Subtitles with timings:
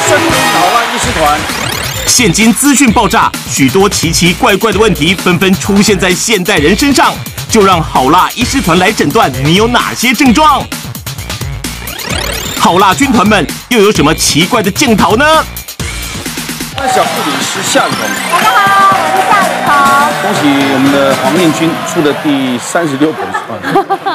[0.00, 1.38] 生命好辣医师团。
[2.06, 7.14] 现今资讯爆炸，许多奇奇怪怪的问题纷纷出现在现代人身上，
[7.48, 10.62] 就让好辣医师团来诊断你有哪些症状。
[12.58, 15.24] 好辣军团们又有什么奇怪的镜头呢？
[16.76, 18.00] 那小助理师夏雨桐，
[18.30, 19.72] 大家好，我是夏雨桐。
[20.22, 20.40] 恭喜
[20.72, 23.38] 我们的黄念君出的第三十六本书，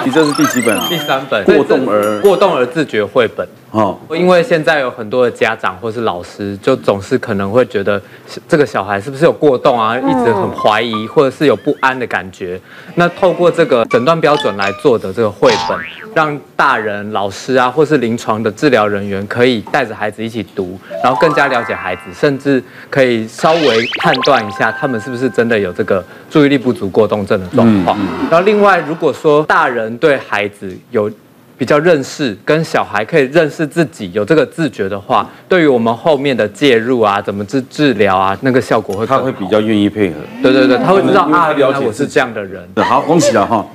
[0.06, 0.86] 你这是第几本啊？
[0.90, 3.48] 第三本过动儿过动儿自觉绘本。
[3.72, 8.02] 哦，因为现在有很多的家长或是老师，就总是可能会觉得
[8.48, 12.60] 这个小孩是不是有过动啊，一直很怀疑，或者是有不安的感觉。
[12.96, 15.78] 那透过这个诊断标准来做的这个绘本，
[16.16, 28.00] 让大人、老师啊，或是临床的治疗人员可以带着孩子一起读，然后更加了解孩子，甚至可以稍微判断一下他们是不是真的有这个注意力不足过动症的状况。
[28.32, 31.12] 然后另外，如果说大人对孩子有
[31.58, 40.16] 比较认识，跟小孩可以认识自己有这个自觉的话，对于我们后面的介入啊，怎么治治疗啊，那个效果会他会比较愿意配合。
[40.44, 42.64] 对对对，他会知道啊，了解我是这样的人。
[42.78, 43.66] 好，恭喜了哈。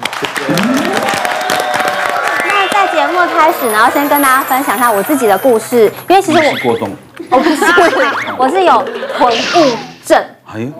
[2.46, 6.88] 那在节目开始，然后先跟大家分享一下我自己的故事，因为其实我过动，
[7.30, 7.64] 我不是，
[8.38, 8.84] 我是有
[9.18, 10.24] 囤物症。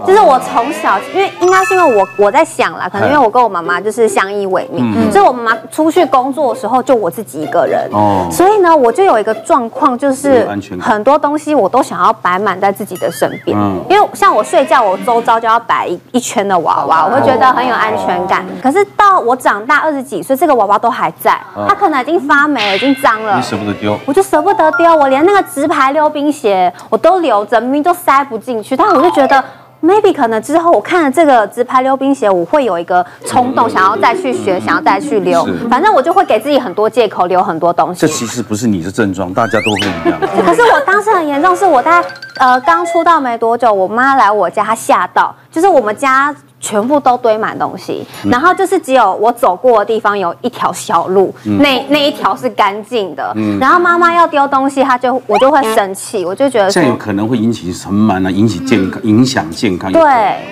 [0.07, 10.47] 就是我从小，因为应该是因为我我在想啦，可能因为我跟我妈妈就是相依为命，所以我妈妈出去工作的时候就我自己一个人，哦，所以呢，我就有一个状况，就是
[10.81, 13.57] 很多东西我都想要摆满在自己的身边，
[13.89, 18.45] 因为像我睡觉，我周遭就要摆一一圈的娃娃，我会觉得很有安全感。
[18.63, 29.43] 可是到我长大二十几岁，这个娃娃都还在，它可能已经发霉了，已经脏了，你舍不得丢，我就舍不得丢，我连那个直排溜冰鞋我都留着，明明都塞不进去，但我就觉得。
[29.83, 35.47] Maybe 可能之后我看了这个直拍溜冰鞋，我会有一个冲动，想要再去学，想要再去溜。
[35.69, 38.01] 反正我就会给自己很多借口，留很多东西。
[38.01, 40.21] 这其实不是你的症状，大家都会一样。
[40.47, 42.03] 可是我当时很严重，是我在
[42.39, 46.35] 呃刚出道没多久，我妈来我家，她吓到，就是我们家。
[46.63, 53.33] 全部都堆满东西，然后就是只有我走过的地方有一条小路，嗯、那那一条是干净的。
[53.35, 59.91] 嗯、然后妈妈要丢东西，她就我就会生气，我就觉得这样有可能会引起尘螨啊，引起健康，影响健康。
[59.91, 60.01] 对，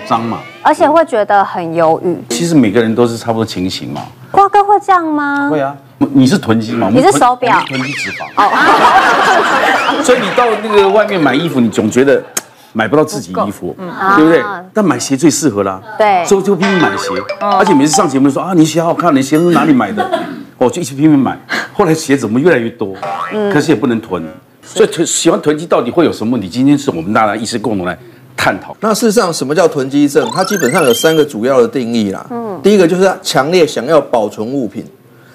[0.07, 2.19] 脏嘛，而且会觉得很忧郁。
[2.29, 4.03] 其实每个人都是差不多情形嘛。
[4.33, 5.49] 瓜哥会这样吗？
[5.49, 6.89] 会啊，你是囤积嘛？
[6.93, 8.25] 你是手表，囤积脂肪。
[8.37, 12.21] 哦， 所以你到那个外面买衣服，你总觉得。
[12.73, 14.41] 买不到自己衣服，嗯、对不对？
[14.41, 15.81] 啊、但买鞋最适合啦。
[15.99, 17.09] 对，所以就拼命买鞋，
[17.41, 20.09] 哦、而且每次上节目说啊，你鞋好看，你鞋是哪里买的？
[20.57, 21.39] 我就一直拼命买。
[21.73, 22.95] 后来鞋怎么越来越多？
[23.33, 24.23] 嗯、可是也不能囤，
[24.63, 26.49] 所以囤喜欢囤积到底会有什么问题？
[26.49, 27.99] 今天是我们大家一起共同来
[28.37, 28.77] 探讨。
[28.81, 30.31] 那事实上，什么叫囤积症？
[30.33, 32.27] 它基本上有三个主要的定义啦。
[32.31, 34.85] 嗯，第一个就是强烈想要保存物品。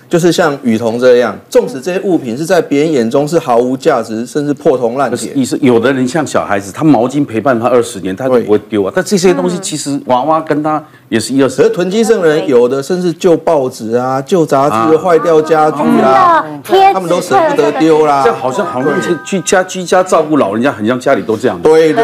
[0.07, 5.33] 就是像雨桐这样，纵使这些物品是在别人眼中是毫无价值，甚至破铜烂铁。
[5.33, 8.91] 意思有的人像小孩子，他毛巾陪伴他二十年，他都不会丢啊。
[8.95, 11.49] 但这些东西其实娃娃跟他也是一样。
[11.59, 16.45] 而囤积症人有的甚至旧报纸啊、旧杂志、坏掉家具啊，
[16.93, 18.23] 他们都舍不得丢啦。
[18.25, 21.59] 这好像好像去居家居家照顾老人家，很像家里都这样。
[21.61, 22.03] 对对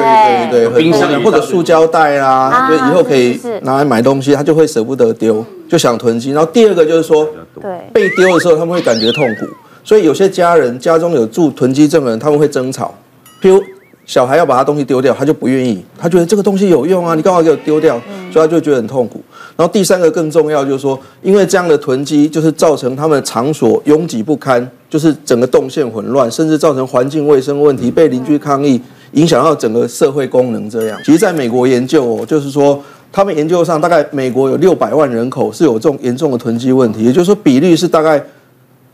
[0.50, 5.46] 对对，冰箱或者塑胶袋啦，就以后可以拿来买东西，他就会舍不得丢。
[5.70, 7.26] 就想囤积，然后第二个就是说，
[7.62, 9.46] 对被丢的时候他们会感觉痛苦，
[9.86, 12.94] 所以有些家人家中有住囤积症的人，他们会争吵，
[13.42, 13.64] 譬如
[14.12, 17.98] 小孩要把他东西丢掉，他就不愿意，他觉得这个东西有用啊，你干嘛给我丢掉？
[18.30, 19.22] 所以他就觉得很痛苦。
[19.56, 28.82] 然后第三个更重要就是说，因为这样的囤积就是造成他们的场所拥挤不堪，就是整个动线混乱，甚至造成环境卫生问题，被邻居抗议，
[29.14, 30.70] 影响到整个社会功能。
[30.70, 32.84] 这样，其实在美国研究哦，就是说。
[33.14, 38.24] 他们研究上，大概美国有六百万人口是有这种严重的囤积问题，也就是说比率是大概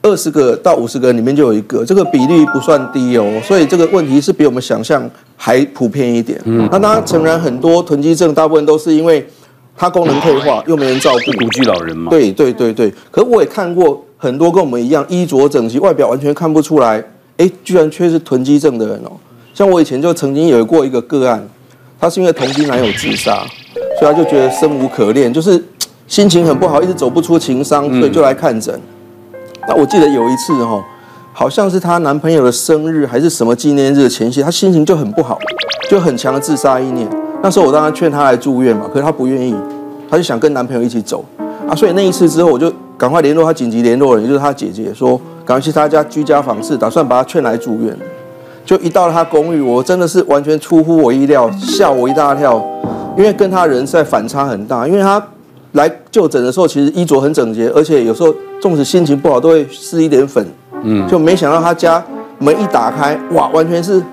[0.01, 6.39] 二十个到五十个里面就有一个，这个比例不算低哦，所以这个问题是比我们想象还普遍一点。
[6.45, 9.27] 嗯，那当然诚然，很多囤积症大部分都是因为
[9.75, 12.09] 它功能退化，又没人照顾，独居老人嘛。
[12.09, 17.03] 对对对对，可我也看过很多跟我们一样衣着整齐，外表完全看不出来，
[17.37, 19.11] 哎，居然却是囤积症的人哦。
[19.53, 21.45] 像我以前就曾经有过一个个案，
[21.99, 23.43] 他是因为同居男友自杀。
[23.99, 25.59] 所以他就觉得生无可恋，就是
[26.07, 28.79] 心情很不好，一直走不出情伤，所以就来看诊。
[29.67, 30.81] 那我记得有一次哈，
[31.33, 35.37] 好像是她男朋友的生日还是什么纪念日前夕，她心情就很不好，
[35.89, 37.05] 就很强的自杀意念。
[37.43, 39.53] 那时候我当然劝她来住院嘛，可是她不愿意，
[40.09, 41.25] 她就想跟男朋友一起走
[41.67, 41.75] 啊。
[41.75, 47.93] 所以那一次之后，我就赶快联络她紧急联络人，也就是她姐姐，说赶快去她家居家访视，打算把她劝来住院。
[48.65, 52.65] 就一到她公寓，我真的是完全出乎我意料，吓我一大跳。
[53.17, 55.21] 因为跟他人在反差很大，因为她
[55.73, 58.33] 来就诊的时候，其实衣着很整洁，而且有时候
[58.67, 60.45] 纵使心情不好，都会施一点粉。
[60.83, 62.03] 嗯，就没想到他家
[62.37, 64.03] 门一打开，哇，完全是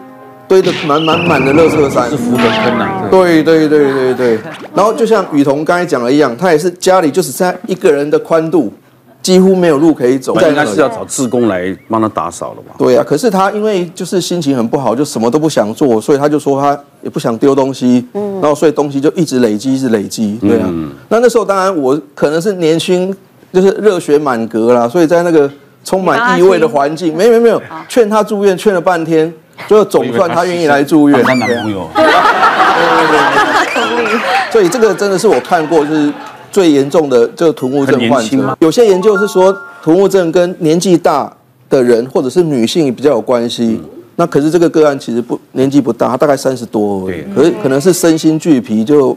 [0.47, 3.09] 堆的满满满的垃圾山，是福德坑呐。
[3.11, 4.39] 对对对对对。
[4.73, 8.73] 然后就像雨桐刚才讲的一样，他也是家里就是在一个人的宽度，
[9.21, 10.35] 几乎没有路可以走。
[10.41, 12.77] 应该是要找志工来帮他打扫了吧？
[12.79, 20.39] 对啊，可是他因为就是心情很不好，就什么都不想做，所以他就说他也不想丢东西，嗯然后所以东西就一直累积，一直累积。
[20.41, 20.71] 对啊，
[21.09, 23.15] 那那时候当然我可能是年轻，
[23.55, 25.49] 就是热血满格啦，所以在那个
[25.85, 29.33] 充满异味的环境，没没没有劝他住院，劝了半天。
[29.69, 31.89] 最后总算他愿意来住院，他男朋友。
[31.95, 32.13] 对对
[34.05, 34.21] 对。
[34.51, 36.13] 所以这个真的是我看过就是
[36.51, 38.57] 最严重的这个囤物症患者。
[38.59, 41.33] 有些研究是说囤物症跟年纪大
[41.71, 43.81] 的人或者是女性比较有关系。
[44.17, 47.25] 那可是这个个案其实不年纪不大，他大概三十多而已。
[47.35, 49.17] 可是可能是身心俱疲就。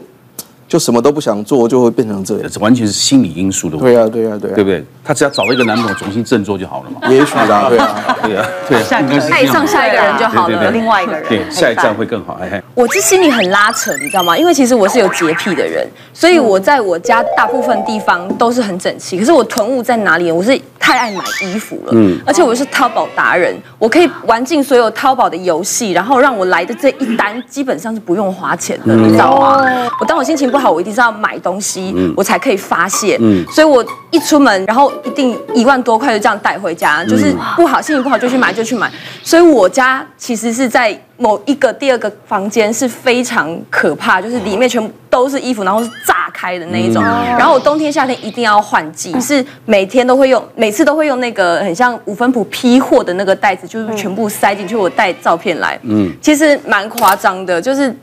[0.68, 2.48] 就什么都不想做，就会变成这样。
[2.48, 3.94] 这完全是心理因素的问题。
[3.94, 4.84] 对啊，对啊，对啊，对不对？
[5.02, 7.08] 他只要找到一个男朋友重新振作就好了嘛。
[7.10, 9.28] 也许啦，对啊，对啊，对啊。
[9.32, 11.24] 爱上下一个人就好了，另外一个人。
[11.26, 12.38] 对，下一站会更好。
[12.42, 14.36] 哎，我这心里很拉扯，你知道吗？
[14.36, 19.18] 因为其实我是有洁癖的人，所以我在我家大部分地方都是很整齐。
[19.18, 20.30] 可是我囤物在哪里？
[20.30, 29.64] 我是太爱买衣服了，嗯，而且我是淘宝达人，我可以玩尽所有淘宝的游戏，然后让我来的这一单基本上是不用花钱的，你知道吗？
[29.98, 31.38] 我当我心情不好，我一定是要买。
[31.38, 33.16] 东西，我才可以发泄。
[33.20, 38.90] 嗯，所以我一出门，然后一定一万多块就这样带回家，就是不好，心情不好就去买，就去买。
[39.22, 47.00] 所以我家其实是在某一个第二个房间是非常可怕，就是里面全部都是衣服，然后是炸开的那一种。
[47.02, 54.74] 然后我冬天夏天一定要换季，是每天都会用，每次都会用那个很像五分埔批货的那个袋子，就是全部塞进去。
[54.74, 57.94] 我带照片来，嗯，其实蛮夸张的，就是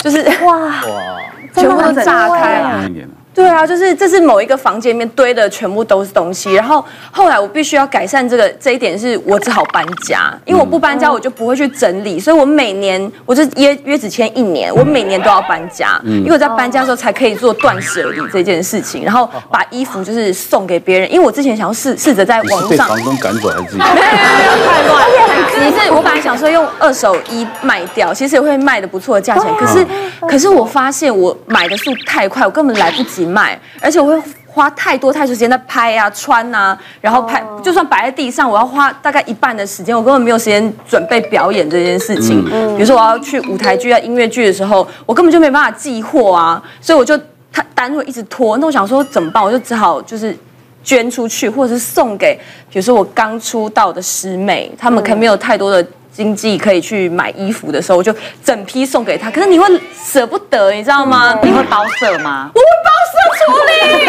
[0.00, 1.30] 就是哇哇。
[1.54, 2.88] 全部都炸开了。
[3.32, 23.78] 对啊，就是这是某一个房间里面堆的全部都是东西，然后后来我必须要改善这个这一点，是我只好搬家，因为我不搬家我就不会去整理，所以我每年我就约约只签一年，我每年都要搬家，因为我在搬家的时候才可以做断舍离这件事情，然后把衣服就是送给别人，因为我之前想要试试着在网上被房东赶走还是 自己？
[23.78, 29.86] 没有没有太乱，而且很急，是我本来想说用二手衣卖掉，其实也会卖的不错的价钱，可是
[30.28, 33.19] 可是我发现我买的速度太快，我根本来不及。
[33.26, 42.44] 卖，而且我会花太多太多时间在拍啊、穿啊，然后拍，就算摆在地上，我要花大概一半的时间，我根本没有时间准备表演这件事情。
[42.52, 47.18] 嗯，比如说我要去舞台剧啊、音乐剧的时候，我根本就没办法寄货啊，所以我就
[47.52, 48.58] 他单会一直拖。
[48.58, 49.42] 那我想说怎么办？
[49.42, 50.36] 我就只好就是
[50.82, 52.34] 捐出去，或者是送给，
[52.68, 55.86] 比如说我刚出道的师妹，他们可能没有太多的。
[56.20, 58.14] 经济可以去买衣服的时候，我就
[58.44, 59.30] 整批送给他。
[59.30, 59.64] 可是你会
[60.04, 61.34] 舍不得，你知道吗？
[61.42, 62.50] 你会包色吗？
[62.54, 63.70] 我会包色处理。
[64.02, 64.06] 一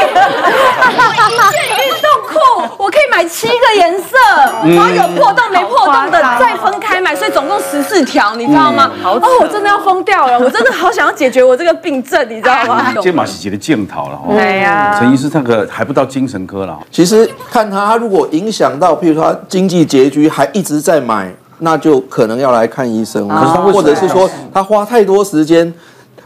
[1.51, 4.17] 件运动裤，我可以买七个颜色，
[4.75, 8.91] 然后有破洞没破洞的再分开买，所以总共十四条，你知道吗？
[9.05, 12.93] 哦，我真的要疯掉了，我真的好想要解决我这个病症，你知道吗？
[13.01, 14.97] 肩膀洗洁的镜头了，对呀。
[14.99, 16.77] 陈医师那个还不到精神科了。
[16.91, 21.31] 其实看他，他如果影响到，譬如说他经济拮据，还一直在买。
[21.63, 23.29] 那就可能要来看医生，
[23.71, 25.71] 或者是说他花太多时间，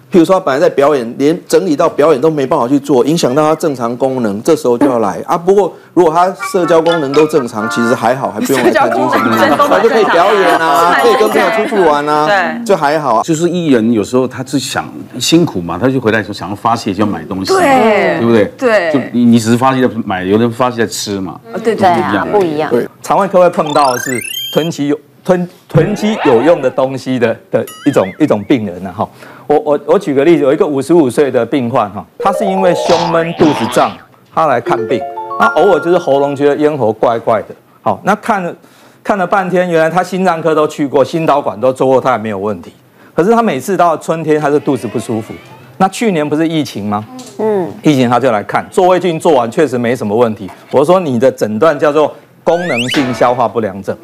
[0.09, 5.37] 譬如说他本来在表演，连整理到表演都没办法去做，影响到他正常功能，这时候就要来啊。
[5.37, 9.19] 不过如果他社交功能都正常，其实还好，还不用来看精神
[9.57, 13.23] 科，他就可以表演啊，可以跟朋友出去玩啊，对，就还好啊。
[13.23, 14.89] 就是艺人有时候他是想
[15.19, 18.45] 辛苦嘛，他就回来的时候想要发泄，就要买东西，对，对不对？
[18.57, 22.71] 对，就你你只是发泄在买，有人发泄在吃嘛，对对啊，不一样。
[22.71, 24.17] 对，肠外科会碰到的是
[24.53, 24.97] 囤积有。
[25.25, 29.09] 囤囤积有用的东西的的一种一种病人呢哈，
[29.47, 33.91] 我我我举个例子，有一个五十五岁的病患哈，他是因为胸闷肚子胀，
[34.33, 35.01] 他来看病，
[35.39, 38.55] 那偶尔就是喉咙觉得咽喉怪怪的，好，那看了
[39.03, 42.71] 看了半天，原来他心脏科都去过，心导管都做过，他也没有问题，
[43.15, 45.33] 可是他每次到春天他就肚子不舒服，
[45.77, 47.03] 那去年不是疫情吗？
[47.39, 52.13] 嗯，疫情他就来看，做胃镜做完确实没什么问题，我说你的诊断叫做。
[52.45, 53.97] 功能性消化不良症，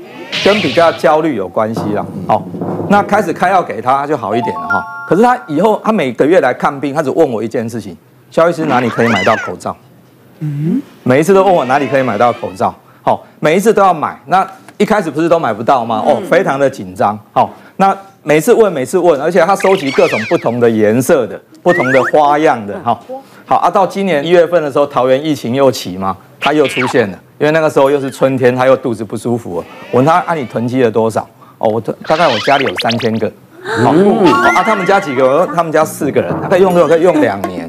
[0.44, 2.04] 跟比较焦虑有关系啦。
[2.28, 2.44] 好，
[2.90, 4.84] 那开始开药给他，他就好一点了哈。
[5.08, 7.96] 可是他以后他每个月来看病，他只问我一件事情：
[8.32, 9.78] 肖医师哪里可以买到口罩？
[10.40, 12.74] 嗯，每一次都问我哪里可以买到口罩。
[13.04, 14.20] 好，每一次都要买。
[14.26, 14.46] 那
[14.78, 16.04] 一开始不是都买不到吗？
[16.04, 17.18] 哦，非常的紧张。
[17.32, 22.76] 好，那每次问，每次问，而且他收集各种不同的颜色的、不同的花样的。
[22.84, 23.04] 好，
[23.46, 27.20] 好啊，到今年一月份的时候，桃园疫情又起嘛，他又出现了。
[27.42, 29.66] 因为那个时候又是春天，他又肚子不舒服了。
[29.90, 33.32] 我问他：“啊，你囤积了多少？”哦，我大概我家里有三千个。
[33.84, 33.90] 好，
[34.56, 35.26] 啊，他们家几个？
[35.26, 36.88] 我说他们家四个人，他可以用多久？
[36.88, 37.68] 可以用两年。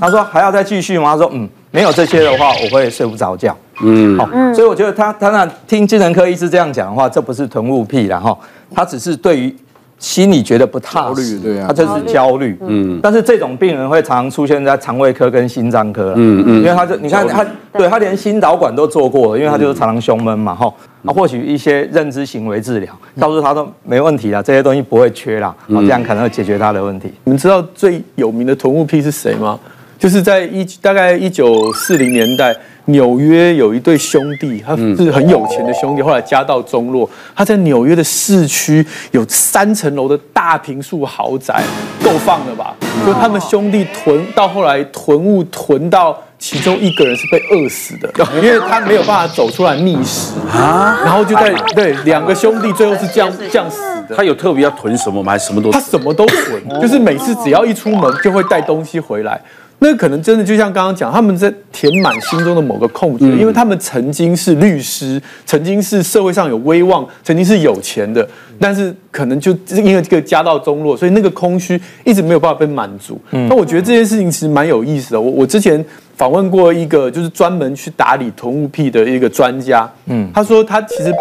[0.00, 1.12] 他说还要再继续吗？
[1.12, 3.56] 他说嗯，没有这些的话，我会睡不着觉。
[3.80, 8.36] 嗯，好，所以我觉得他他那听精神科医师这样讲的话，这不是囤物癖啦哈，
[8.74, 9.54] 他只是对于
[10.02, 27.08] 心里觉得不踏实，对啊，他就是焦虑，嗯，但是这种病人会常常出现在肠胃科跟心脏科，嗯嗯，因为他就你看他，对他连心导管都做过了，因为他就是常常胸闷嘛，哈，那或许一些认知行为治疗，告诉他都没问题啦，这些东西不会缺啦，这样可能会解决他的问题。
[27.22, 29.56] 你们知道最有名的囤物癖是谁吗？
[30.00, 32.52] 就是在一大概一九四零年代。
[32.86, 37.08] 纽约有一对兄弟，他是很有钱的兄弟，后来家道中落。
[37.34, 41.62] 他在纽约的市区有三层楼的大平数豪宅，
[42.02, 42.74] 够放了吧？
[43.06, 51.00] 就他们兄弟囤到后来囤物囤到其中一个人是被饿死的，因为他没有办法走出来觅食啊。
[51.04, 54.16] 然后就在对两个兄弟最后是这样这样死的。
[54.16, 55.32] 他有特别要囤什么吗？
[55.32, 55.70] 还是什么都？
[55.70, 59.40] 他什么都囤，就是每次只要一出门就会带东西回来。
[59.82, 68.26] 那可能真的就像刚刚讲，他们在填满心中的某个空缺，因为他们曾经是律师，曾经是社会上有威望，曾经是有钱的，
[68.60, 73.20] 但是可能就因为这个家道中落，所以那个空虚一直没有办法被满足。
[73.30, 75.20] 那我觉得这件事情其实蛮有意思的。
[75.20, 75.84] 我我之前
[76.16, 81.12] 访问过一个就是专门去打理囤物癖的一个专家，嗯，他说他其实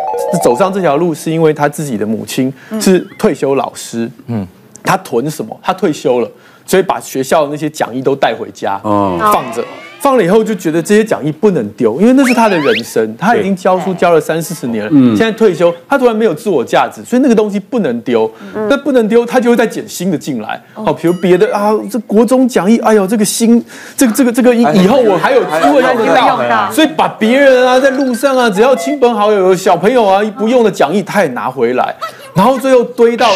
[0.43, 4.47] 走上这条路是因为他自己的母亲是退休老师，嗯，
[4.83, 5.59] 他囤什么？
[5.63, 6.29] 他退休了。
[6.71, 9.61] 所以把学校的那些讲义都带回家，放着，
[9.99, 18.31] 放了以后就觉得这些讲义不能丢，因为那是他的人生，他已经教书教了三四十年了，现在退休，他突然没有自我价值，所以那个东西不能丢，
[18.69, 23.61] 那不能丢，他就会再捡新的进来，好，比如别的啊，这国中讲义，哎呦，这个新，
[23.97, 26.07] 这个这个这个以以后我还有机会要用
[26.49, 31.93] 到，所以把别人啊在路上啊，只要亲朋好友、小朋友啊不用的讲义，他也拿回来。
[32.33, 33.29] 然后最后堆到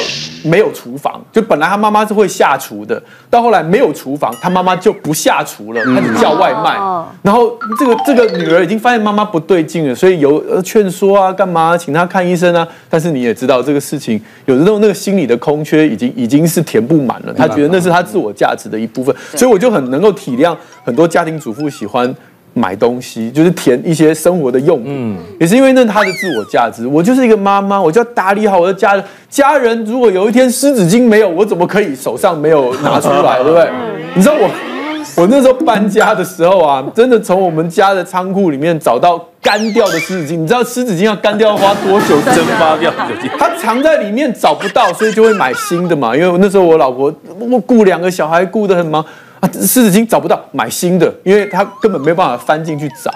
[0.44, 6.76] 没有厨房，就本来他妈妈是会下厨的，到后来没有厨房，他妈妈就不下厨了，开始叫外卖。
[7.22, 12.68] 然后这个这个女儿已经发现妈妈不对劲了，所以有劝说啊，干嘛请她看医生啊。
[12.90, 22.16] 但是你也知道这个事情，有的时候那个心理的空缺已经已经是填不满了，她觉得那是她自我价值的一部分，所以我就很能够体谅很多家庭主妇喜欢。
[22.58, 26.88] 买东西就是填一些生活的用品，嗯，也是因为那是他的自我价值。
[26.88, 29.04] 我就是一个妈妈，我就要打理好我的家人。
[29.30, 33.70] 家人如果有一天湿纸巾没有，我怎么可以手上没有拿出来，对不对？
[34.16, 34.50] 你知道我，
[35.18, 40.38] 我那时候搬家的时候啊，真的从我们家的仓库里面找到干掉的湿纸巾。
[40.38, 42.90] 你知道湿纸巾要干掉要花多久蒸发掉？
[43.38, 46.16] 它藏在里面找不到，所以就会买新的嘛。
[46.16, 49.06] 因为那时候我老婆我顾两个小孩顾得很忙。
[49.54, 53.12] 湿纸巾找不到，买新的，因为他根本没有办法翻进去找，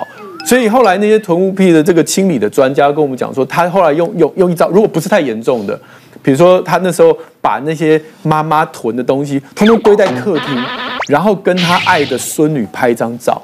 [0.45, 5.79] 所以后来那些囤物癖的这个清理的专家跟我们讲说，他后来用用用一招，如果不是太严重的，
[6.21, 10.63] 比如说他那时候把那些妈妈囤的东西通通堆在客厅，
[11.07, 13.41] 然后跟他爱的孙女拍一张照。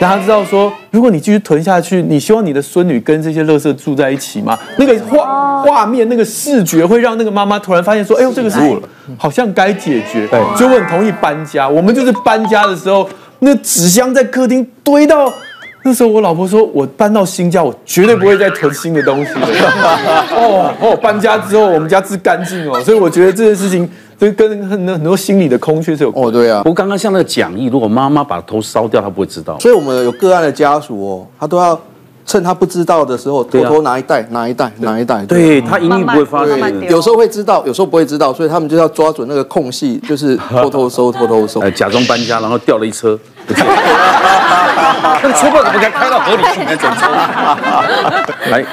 [0.00, 4.58] 让他知道说，如果你继续囤下去，你希望你的孙女跟这些垃圾住在一起吗？
[4.78, 8.80] 那个画画面，那个视觉会让那个妈妈突然发现说，哎呦，这个事情
[9.18, 10.26] 好像该解决。
[10.28, 11.68] 对，所以我很同意搬家。
[11.68, 13.06] 我们就是搬家的时候，
[13.40, 15.30] 那纸箱在客厅堆到，
[15.84, 19.46] 那时候我老婆说，我搬到新家，我绝对不会再囤新的东西了。
[20.32, 23.86] 哦哦，搬家之后我们家治干净哦，所以我觉得这件事情。
[24.20, 26.58] 所以跟很多很多心理的空缺是有哦，对啊。
[26.62, 29.58] 不过刚刚像那个讲义，如果妈妈把头烧掉，她不会知道。
[29.58, 31.80] 所以我们有个案的家属哦，他都要
[32.26, 35.24] 趁他不知道的时候，偷偷拿一袋，拿一袋，拿一袋。
[35.26, 36.80] 对，他一定不会发现。
[36.88, 41.60] 有时候会知道，有时候不会知道，所以他们就要抓准那个空隙，就是 偷偷收，偷偷收。
[41.70, 43.18] 假装搬家，然后掉了一车。
[45.22, 46.60] 那个车库怎么敢开到河里去？
[46.62, 47.08] 来整车。
[48.50, 48.64] 来。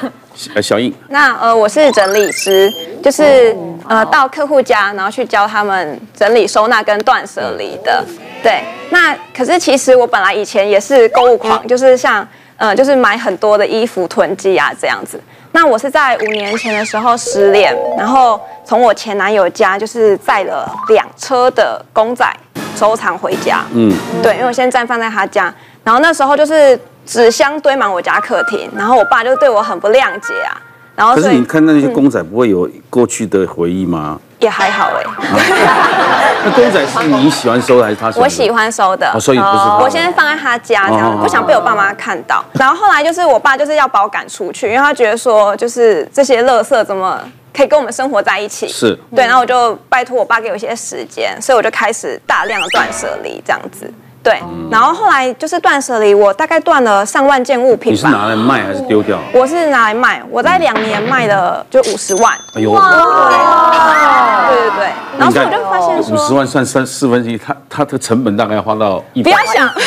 [0.53, 2.71] 呃，小印，那呃，我是整理师，
[3.03, 3.57] 就是
[3.89, 8.05] 呃，到客户家，然后去教他们整理、收纳跟断舍离的。
[8.43, 12.23] 对，那可是其实我本来以前也是购物狂，就是像
[12.57, 15.19] 呃，就是买很多的衣服囤积啊这样子。
[15.53, 22.29] 那我是在五年前的时候失恋，然后从我前男友家就是载了两车的公仔
[22.75, 23.63] 收藏回家。
[23.73, 26.77] 嗯，对，因为我现在暂放在他家，然后那时候就是。
[27.07, 30.51] 纸箱堆满我家客厅，然后我爸就对我很不谅解啊。
[30.93, 34.19] 然后可是你看那些公仔，不会有过去的回忆吗？
[34.39, 35.03] 也还好哎。
[36.45, 38.23] 那公仔是你喜欢收的还是他喜欢？
[38.23, 39.19] 我喜欢收的。
[39.19, 39.77] 所以不是他。
[39.77, 42.43] 我现在放在他家，这样不想被我爸妈看到。
[42.53, 47.19] 然后后来就是我爸就是要把我赶出去，因为他觉得说就是这些垃圾怎么
[47.53, 48.67] 可以跟我们生活在一起？
[48.67, 49.25] 是对。
[49.25, 53.91] 然后我就拜托我爸给我一些时间，所以我就开始大量的断舍离这样子。
[54.27, 57.93] 对，然后后来就是断舍离，我大概断了上万件物品。
[57.93, 59.17] 你是拿来卖还是丢掉？
[59.31, 62.33] 我是拿来卖，我在两年卖了就五十万。
[62.55, 64.49] 哎呦，哇！
[64.49, 69.31] 对对对，然后所以我就发现说，五十万算三四分之一，它它的成本大概要花到一百。
[69.31, 69.79] 不要想， 很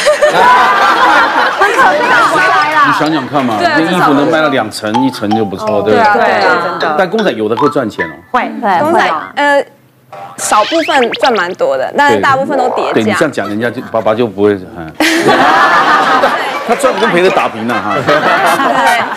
[1.75, 2.87] 可怕，回来了。
[2.87, 6.25] 你想想看嘛，这衣服能卖到两层、一层就不错，对不对？
[6.25, 6.95] 对，真的。
[6.97, 8.15] 但公仔有的会赚钱哦。
[8.31, 9.63] 会，公仔呃，
[10.39, 12.93] 少部分赚蛮多的，但是大部分都叠加。
[12.93, 14.59] 对你这样讲，人家就爸爸就不会。
[16.67, 17.97] 他赚跟赔的打平了哈。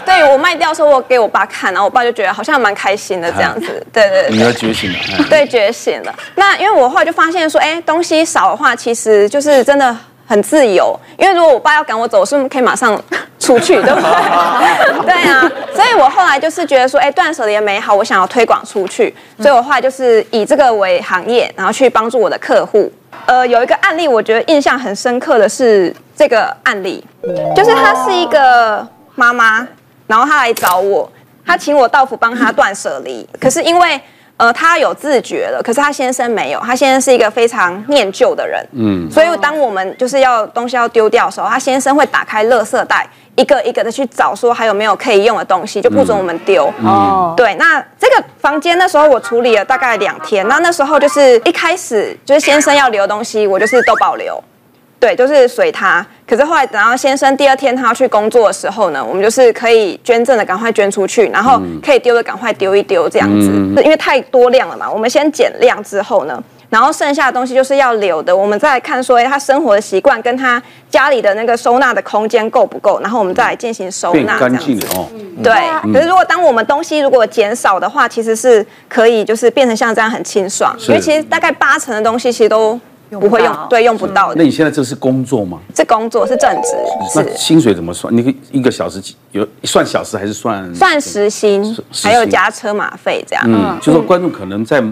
[0.06, 3.86] 对，对我卖掉的时候，我给我爸看，然后我爸就觉得好像蛮开心的这样子。
[3.94, 4.32] 对对。
[4.32, 4.98] 女儿觉醒了。
[5.30, 6.12] 对，觉醒了。
[6.34, 9.96] 那因为我后来就发现说，哎，东西少的话，其实就是真的
[10.26, 11.00] 很自由。
[11.18, 13.00] 因为如果我爸要赶我走，我是不是可以马上
[13.44, 15.06] 出去，对不对？
[15.14, 15.52] 对啊。
[15.76, 19.14] 所以我后来就是觉得说，哎，断舍离的美好，我想要推广出去。
[19.40, 22.92] 所以我后来就是以这个为行业，然后去帮助我的客户。
[23.26, 27.04] 呃，有一个案例，我觉得印象很深刻的是这个案例，
[27.56, 29.68] 就是她是一个妈妈，
[30.08, 31.12] 然后她来找我，
[31.46, 33.28] 她请我到府帮她断舍离。
[33.40, 34.00] 可是因为
[34.38, 43.08] 呃她有自觉了，可是她先生没有，她先生是一个非常念旧的人，嗯，所以当我们就是要东西要丢掉的时候，她先生会打开垃圾袋。
[43.36, 46.68] 一个一个的去找，说还有没有可以用的东西，就不准我们丢。
[46.86, 54.40] 哦、嗯，对，那这个房间那时候我处理了大概两天，那那时候就是一开始就是先生要留的东西，我就是都保留，
[55.04, 56.06] 对，就是随他。
[56.26, 66.42] 可是后来等到先生第二天他要去工作的时候呢，我们就是可以捐赠的赶快捐出去，然后可以丢的赶快丢一丢这样子，嗯、因为太多量了嘛，我们先减量之后呢。
[66.70, 74.40] 然后剩下的东西就是要留的，我们再来看说，哎，他生活的习惯跟他家里的那个收纳的空间够不够，然后我们再来进行收纳。
[74.40, 75.08] 变干净了哦。
[75.44, 75.54] 对，
[75.94, 82.80] 可是如果当我们东西如果减少的话，其实是可以就是变成像这样很清爽，因为其实大概八成的东西其实都
[83.20, 84.36] 不会用，对，用不到的。
[84.36, 85.60] 那你现在这是工作吗？
[85.74, 86.70] 这工作是正职。
[87.16, 88.16] 那薪水怎么算？
[88.16, 89.02] 你一个小时
[89.32, 90.74] 有算小时还是算？
[90.76, 93.44] 算时薪，还有加车马费这样。
[93.48, 94.84] 嗯，就说观众可能在。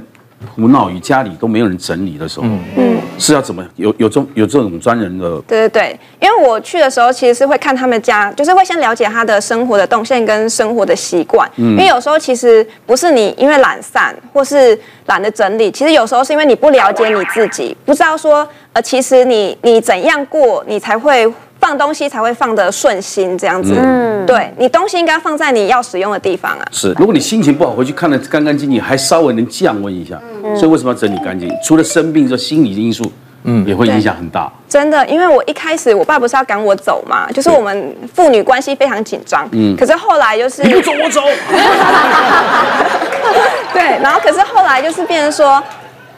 [0.56, 2.46] 胡闹与家里都没有人整理的时候，
[2.76, 5.40] 嗯，是要怎么有有这有这种专人的？
[5.48, 11.50] 对对对，因为我去的时候其实是会看他们家，就是会先了解他的生活的动线跟生活的习惯。
[11.58, 21.32] 嗯，因为有时候其实不是你因为懒散或是懒得整理，其实有时候是因为你不了解你自己，不知道说呃，其实你你怎样过，你才会。
[21.62, 23.76] 放东西才会放得顺心，这样子。
[23.78, 26.66] 嗯，对，你东西应该放在你要使用的地方啊。
[26.72, 30.20] 是，如果你心情不好，回去看得干干净净，还稍微能降温一下。
[30.44, 31.48] 嗯，所以为什么要整理干净？
[31.64, 33.10] 除了生病，这心理因素，
[33.44, 34.52] 嗯，也会影响很大。
[34.68, 39.48] 真的，因为我一开始我爸不是要赶我走嘛，就是我们父女关系非常紧张。
[39.52, 41.22] 嗯，可是后来就是你不走我走。
[43.72, 45.64] 对，然后可是后来就是变成说，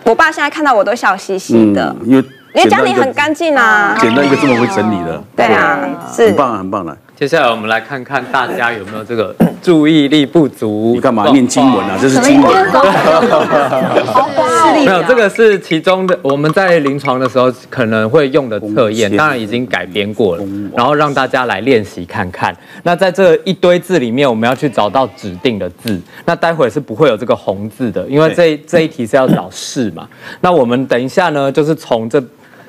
[0.05, 1.93] 我爸现在看到我都笑嘻嘻的。
[1.99, 2.23] 嗯因为
[2.69, 5.79] 家里很干净啊，捡到一个这么会整理的，对啊，
[6.15, 6.95] 是很棒啊，很棒的。
[7.15, 10.93] 接下来我们来看看大家有没有这个 注意力不足。
[10.95, 11.95] 你干嘛念经文啊？
[12.01, 12.51] 这是经文。
[14.83, 16.17] 没有，这个是其中的。
[16.21, 20.43] 我们在临床的时候可能会用的测验，当然已经改编过了，
[20.75, 22.53] 然后让大家来练习看看。
[22.81, 26.01] 那在这一堆字里面，我们要去找到指定的字。
[26.25, 30.07] 那待会是不会有这个红字的，因为这这一题是要找是嘛。
[30.41, 32.21] 那我们等一下呢，就是从这。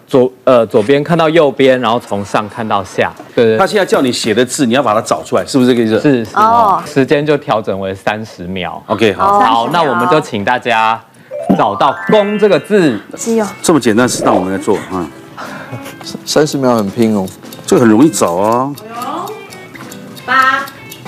[0.06, 3.12] 左呃左边看到右边，然后从上看到下。
[3.34, 3.58] 对对。
[3.58, 6.00] 他现在叫你写的字，你要把它找出来，是不是这个意思？
[6.00, 6.36] 是是。
[6.36, 6.82] 哦。
[6.86, 8.82] 时间就调整为三十秒。
[8.86, 9.40] OK，好。
[9.40, 11.00] 好，那我们就请大家
[11.56, 12.98] 找到“公”这个字。
[13.62, 15.06] 这么简单，是让我们来做啊。
[16.24, 17.26] 三十秒很拼哦，
[17.66, 18.72] 这个很容易找啊。
[20.26, 20.64] 八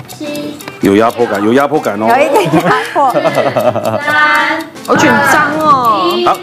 [0.07, 0.57] 七。
[0.81, 2.07] 有压迫感，有压迫感哦。
[2.07, 3.11] 有一点压迫。
[4.01, 4.63] 三。
[4.85, 5.46] 好紧张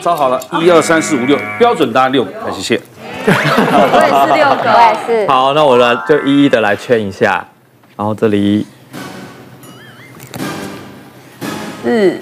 [0.00, 2.80] 找好了，一二三四五六，标准答案六个，谢谢。
[3.26, 3.30] 我
[4.02, 5.26] 也是六个，我也是。
[5.26, 7.44] 好，那我来就一一的来圈一下，
[7.96, 8.66] 然后这里
[11.82, 12.20] 四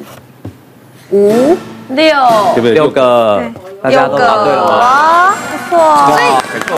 [1.11, 1.56] 五
[1.88, 2.14] 六，
[2.54, 2.72] 对不对？
[2.74, 3.42] 六个，
[3.82, 5.35] 大家都答对了吗？
[5.50, 6.22] 不错，所以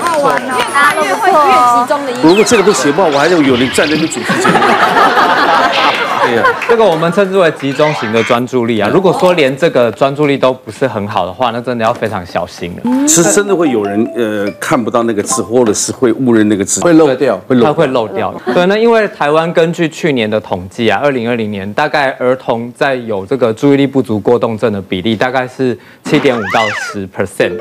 [0.00, 1.37] 好玩哦，越答越会越
[1.83, 2.20] 集中的意思。
[2.22, 4.54] 如果这个都写不好，我还是有人站在那边主持节目。
[6.27, 8.91] 对， 这个我们称之为集中型的专注力啊。
[8.93, 13.09] 如果说连这个专注力都不是很好的话，那真的要非常小心了。
[13.09, 18.35] 是真的会有人呃看不到那个字，或者是会误认那个字，会漏掉，会漏，它会漏掉。
[18.55, 27.53] 对，那因为台湾根据去年的统计啊，二零二零年大概儿童在有这个注意力不足过动症的比例大概是七点五到十 percent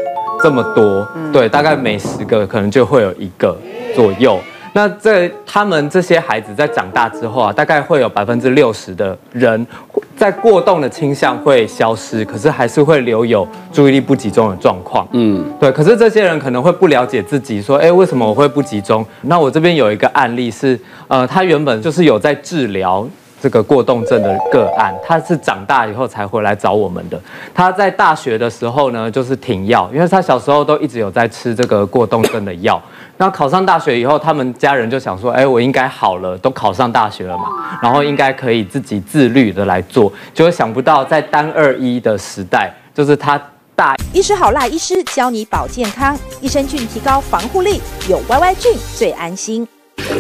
[0.42, 1.08] 这么多。
[1.32, 3.58] 对，大概每十个可能就会有一个
[3.96, 4.40] 左右。
[4.74, 9.66] 那在他们这些孩子在长大之后啊，大概会有百分之六十的人
[10.18, 15.08] 在过动的倾向会消失，可是还是会留有注意力不集中的状况。
[15.12, 15.72] 嗯，对。
[15.72, 19.06] 可是这些人可能会不了解自己，说，哎，为什么我会不集中？
[19.22, 23.08] 那我这边有一个案例是，呃，他原本就是有在治疗
[23.44, 27.20] 这个过动症的个案，他是长大以后才回来找我们的。
[27.54, 32.82] 他在大学的时候呢，就是停药，因为他小时候都一直有在吃这个过动症的药。
[33.18, 37.44] 那考上大学以后，他们家人就想说，哎，我应该好了，都考上大学了嘛，
[37.82, 40.10] 然后应该可以自己自律的来做。
[40.34, 43.38] 结果想不到，在单二一的时代，就是他
[43.76, 49.68] 大医师好辣医师教你保健康，益生菌提高防护力，有 YY 菌最安心。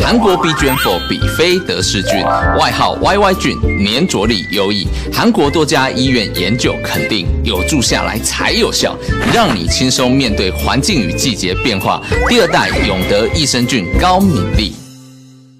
[0.01, 2.21] 韩国 B 卷 for 比菲德氏菌，
[2.59, 8.95] 外号 YY 菌，粘着力优异，韩国多家医院研究肯定有住下来才有效，
[9.33, 12.01] 让你轻松面对环境与季节变化。
[12.27, 14.82] 第二代永德益生菌高敏力。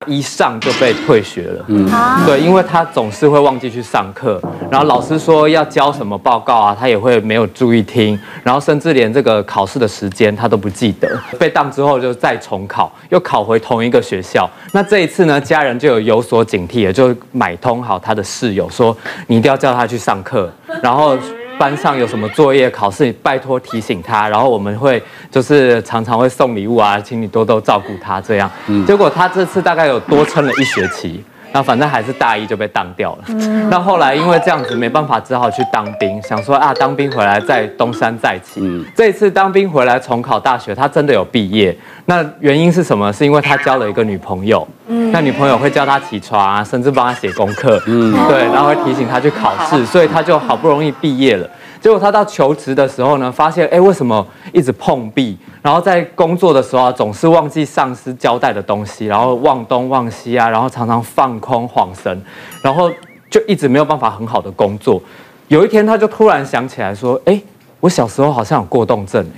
[0.03, 1.89] 一上就被退学了，嗯，
[2.25, 11.19] 对，因为他总是会忘记去上课，然后老师说要交什么报告啊，他也会没有注意听，然后甚至连这个考试的时间他都不记得。
[11.39, 14.49] 被当之后就再重考，又考回同一个学校。
[14.71, 18.95] 那这一次呢，家人就有有所警惕，也就买通好他的室友，说
[19.27, 21.17] 你一定要叫他去上课，然后。
[21.57, 28.49] 班上有什么作业、考试，你拜托提醒他，然后我们会就是常常会送礼物啊，请你多多照顾他这样。
[28.67, 31.23] 嗯，结果他这次大概有多撑了一学期。
[31.53, 33.23] 那反正还是大一就被当掉了。
[33.69, 38.85] 那后来因为这样子没办法，只好去当兵，想说啊，当兵回来再东山再起。
[38.95, 41.75] 这一次当兵回来重考大学，他真的有毕业。
[42.05, 43.13] 那原因是什么？
[43.13, 44.67] 是因为他交了一个女朋友。
[45.11, 47.81] 那女朋友会叫他起床啊，甚至帮他写功课。
[47.87, 51.49] 嗯，对，然后会提醒他去考试，所以他就好不容易毕业了。
[51.83, 55.37] 结果他到求职的时候呢，发现哎，为什么一直碰壁？
[55.61, 62.23] 然后在工作的时候啊，总是忘记上司交代的东西，然后忘东忘西啊，然后常常放空晃神，
[62.61, 62.89] 然后
[63.29, 65.01] 就一直没有办法很好的工作。
[65.49, 67.41] 有一天，他就突然想起来说：“哎，
[67.81, 69.29] 我小时候好像有过动症。”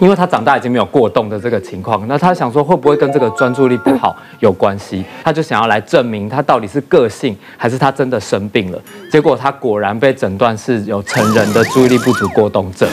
[0.00, 5.04] 因为他长大已经没有过动的这个情况，那他想说会不会跟这个专注力不好有关系？
[5.22, 8.78] 他就想要来证明他到底是个性还是他真的生病了。
[9.12, 12.88] 结果他果然被诊断是有成人的注意力不足过动症，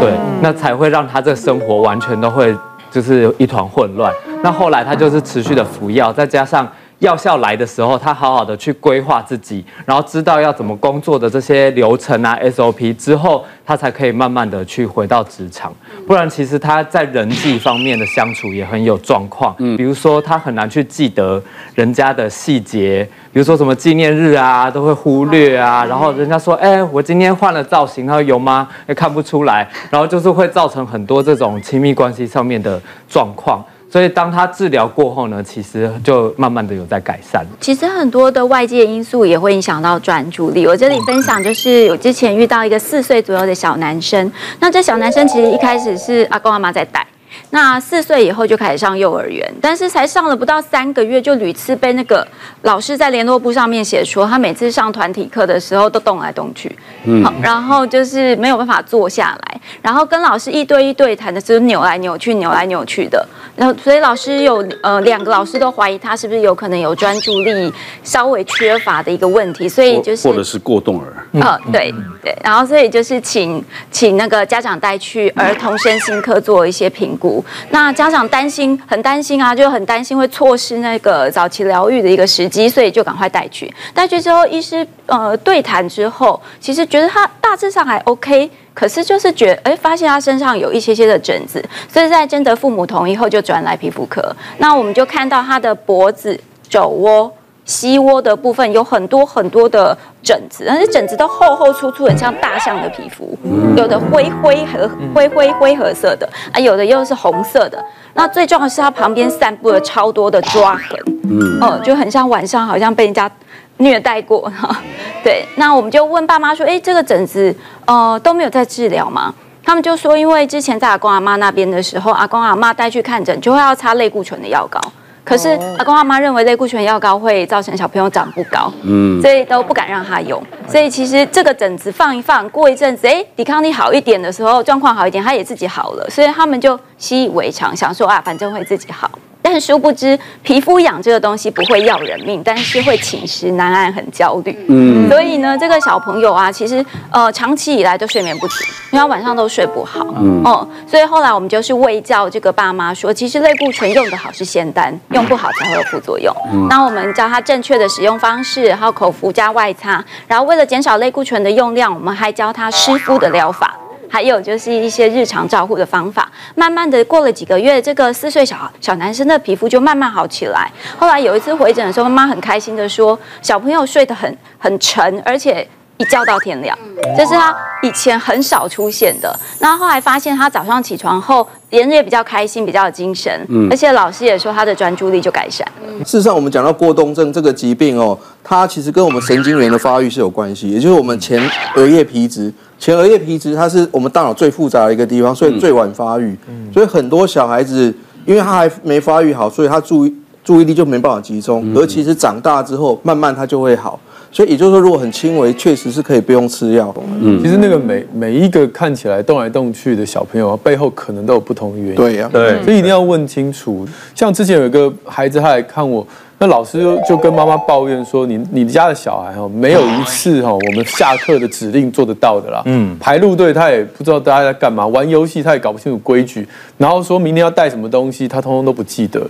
[0.00, 2.56] 对，那才会让他这个生活完全都会
[2.90, 4.12] 就是一团混乱。
[4.42, 6.66] 那后来他就是持续的服药，再加上。
[7.00, 15.72] 药效来的时候，他好好的去规划自己，然后知道要怎么工作的这些流程啊 SOP 之后，他才可以慢慢的去回到职场。
[16.06, 19.54] 不然，其实他在人际方面的相处也很有状况。
[19.58, 21.40] 嗯，比如说他很难去记得
[21.74, 25.84] 人家的细节，比如说什么纪念日啊，都会忽略啊。
[25.84, 28.68] 然后人家说，哎，我今天换了造型，他说有吗？
[28.88, 29.68] 也看不出来。
[29.88, 33.64] 然后就是会造成很多这种亲密关系上面的状况。
[33.90, 37.44] 所以当他治疗过后呢，其实就慢慢的有在改善。
[37.60, 40.66] 其实很多的外界因素也会影响到专注力。
[40.66, 47.06] 我这里分享就是，我之前遇到一个四岁左右的小男生，那这小男生其实一开始是阿公阿妈在带。
[47.50, 52.26] 那四岁以后就开始上幼儿园，但是才上了不到三个月，就屡次被那个
[52.62, 63.26] 老师在联络簿上面写说，他每次上团体课的时候都动来动去，嗯，然后就是没有办法坐下来，然后跟老师一对一对谈的时候扭来扭去，扭来扭去的，
[63.58, 67.72] 然后所以老师有呃两个老师都怀疑他是不是有可能有专注力
[68.04, 71.92] 稍微缺乏的一个问题，所以就是或者是过动儿，嗯、呃，对
[72.22, 77.44] 对，然后所以就是请请那个家长带去儿童身心科做一些评估。
[77.70, 83.68] 那家长担心，很担心啊，就很担心会错失那个早期疗愈的一个时机，所以就赶快带去。
[83.92, 91.60] 带去之后，医师呃对谈之后，其实觉得他大致上还 OK，可是就是觉得哎，发现他身上有一些些的疹子，
[91.92, 94.22] 所以在征得父母同意后，就转来皮肤科。
[94.58, 96.38] 那我们就看到他的脖子、
[96.68, 97.32] 肘窝。
[97.64, 103.36] 膝窝的部分有很多很多的疹子，但是疹子都厚厚粗粗，很像大象的皮肤，
[103.76, 107.84] 有的灰灰和灰灰灰褐色的啊，有的又是红色的。
[108.14, 113.30] 那最重要的是他旁边散布了超多的抓痕，嗯，嗯，就很像晚上好像被人家
[113.78, 114.80] 虐待过哈。
[115.24, 117.54] 对，那我们就问爸妈说，哎，这个疹子
[117.86, 119.34] 呃都没有在治疗吗？
[119.64, 124.80] 他们就说，因为之前在阿公阿妈那边的时候，阿公阿妈带去看诊，就会要擦类固醇的药膏。
[125.24, 130.42] 可是阿公阿妈认为类固醇药膏会造成小朋友长不高，嗯，所以都不敢让他用。
[130.66, 136.08] 所以其实这个疹子放一放，过一阵子，哎，抵抗力好一点的时候，状况好一点，他也自己好了。
[136.08, 139.10] 所以他们就习以为常，想说啊，反正会自己好。
[139.50, 144.54] 但殊不知，皮肤痒这个东西不会要人命，但是会寝食难安，很焦虑。
[144.68, 150.06] 嗯，所以呢，这个小朋友啊，其实呃，长期以来都睡眠不足，因为他晚上都睡不好。
[150.18, 156.30] 嗯，哦，所以后来我们就是喂教这个爸妈说，其实类固醇用得好是仙丹，用不好才会有副作用。
[156.52, 163.74] 嗯，那我们教他正确的使用方式，还有口服加外擦，然后为了减少类固醇的用量，我们还教他湿敷的疗法。
[164.08, 166.30] 还有就是一些日常照护的方法。
[166.54, 170.70] 慢慢的过了几个月，这个四岁小小男生的皮肤就慢慢好起来。
[170.96, 175.66] 后来有一次回诊的时候，妈妈很开心的说，小朋友睡得很很沉，而且。
[176.00, 176.78] 一觉到天亮，
[177.16, 179.36] 这是他以前很少出现的。
[179.58, 183.44] 那后来发现他早上起床后，人也比较开心，比较有精神。
[183.48, 185.66] 嗯，而且老师也说他的专注力就改善。
[186.04, 191.42] 事实上，我们讲到过动症这个疾病哦，它其实跟我们神经元的发育是有关系，也就是我们前
[191.74, 192.54] 额叶皮质。
[192.78, 196.36] 前额叶皮质它是我们大脑最复杂的一个地方，所以最晚发育。
[196.72, 197.92] 所以很多小孩子，
[198.24, 200.14] 因为他还没发育好，所以他注意
[200.44, 201.70] 注意力就没办法集中。
[201.74, 203.98] 而其实长大之后，慢慢他就会好。
[204.30, 206.94] 所以也就是说，如果很轻微，确实是可以不用吃药。
[207.22, 211.94] 嗯，其实那个每每一个看起来动来动去的小朋友，背后可能都有不同的原因。
[211.94, 213.88] 对呀，对，所以一定要问清楚。
[214.14, 216.06] 像之前有一个孩子，他来看我，
[216.40, 222.62] 那老师就就跟妈妈抱怨说：“你你家的小孩哈，没有一次哈，我们下课的指令做得到的啦。
[222.66, 226.46] 嗯，排路队他也不知道大家在干嘛，玩游戏他也搞不清楚规矩，
[226.76, 229.20] 然后说明天要带什么东西，他通通都不记得。”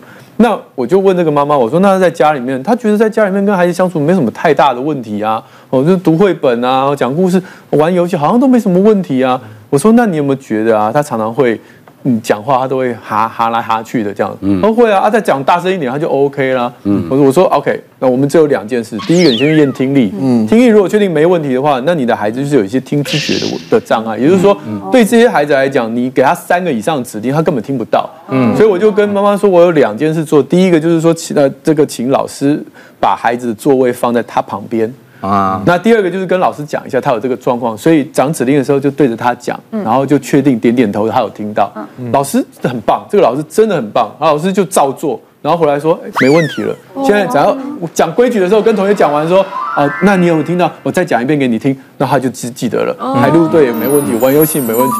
[0.41, 9.41] 那我就问这个妈妈，我说：“那在家里面，他觉得在家里面跟孩子相处没什么太大的问题啊，哦，就读绘本啊，讲故事、玩游戏，好像都没什么问题啊。”
[9.71, 11.61] 我说：“那你有没有觉得啊，他常常会？”
[12.09, 24.57] 嗯，讲话他都会哈哈来哈去的这样，嗯，都会啊，啊再讲大声一点他就 OK 啦，嗯，我说我说 OK，那我们只有两件事，第一个你先去验听力，嗯，听力如果确定没问题的话，那你的孩子就是有一些听知觉的的障碍，也就是说，
[24.91, 32.63] 对这些孩子来讲，你给他三个以上的指令，他根本听不到，嗯，所以我就跟妈妈说，我有两件事做，第一个就是说，请呃这个请老师
[33.01, 34.93] 把孩子的座位放在他旁边。
[35.21, 41.73] 啊，那第二个就是跟老师讲一下他有这个状况，所以讲指令的时候就对着他讲，然后就确定点点头，他有听到。
[42.13, 46.75] 老师很棒，这个老师真的很棒，然后老师就照做，然后回来说没问题了。
[47.05, 47.57] 现在只要
[47.93, 50.71] 讲规矩的时候，跟同学讲完说，啊，那你有没有听到？
[50.85, 52.95] 我再讲一遍给你听，那他就记记得了。
[53.17, 54.95] 排路队也没问题，玩游戏没问题，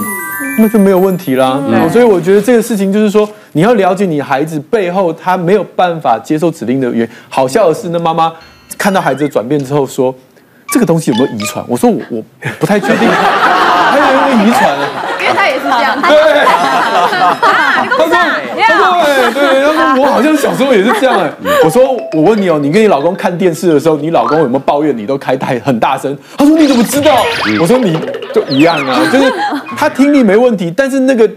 [0.59, 1.61] 那就没有问题啦。
[1.93, 7.09] 所以我觉得这个事情就是说，你要了解你孩子背后他没有办法接受指令的原因。
[7.29, 8.33] 好笑的是，那妈妈。
[8.79, 10.15] 看到孩子的转变之后，说
[10.73, 11.65] 这个东西有没有遗传？
[11.69, 12.23] 我说我我
[12.61, 14.79] 不太确定，还有没有遗传？
[15.21, 16.01] 因为他也是这样。
[16.01, 16.09] 对，
[16.47, 16.55] 他
[17.09, 17.37] 说，
[17.97, 21.31] 他说，哎，对，他说我好像小时候也是这样哎。
[21.65, 26.17] 我说我问你哦，你跟你老公看电视的时候，你老公有没有抱怨你都开太很大声？
[26.37, 27.17] 他说你怎么知道？
[27.61, 27.99] 我说你
[28.33, 29.33] 就一样啊，就是
[29.77, 31.31] 他听力没问题，但是那个与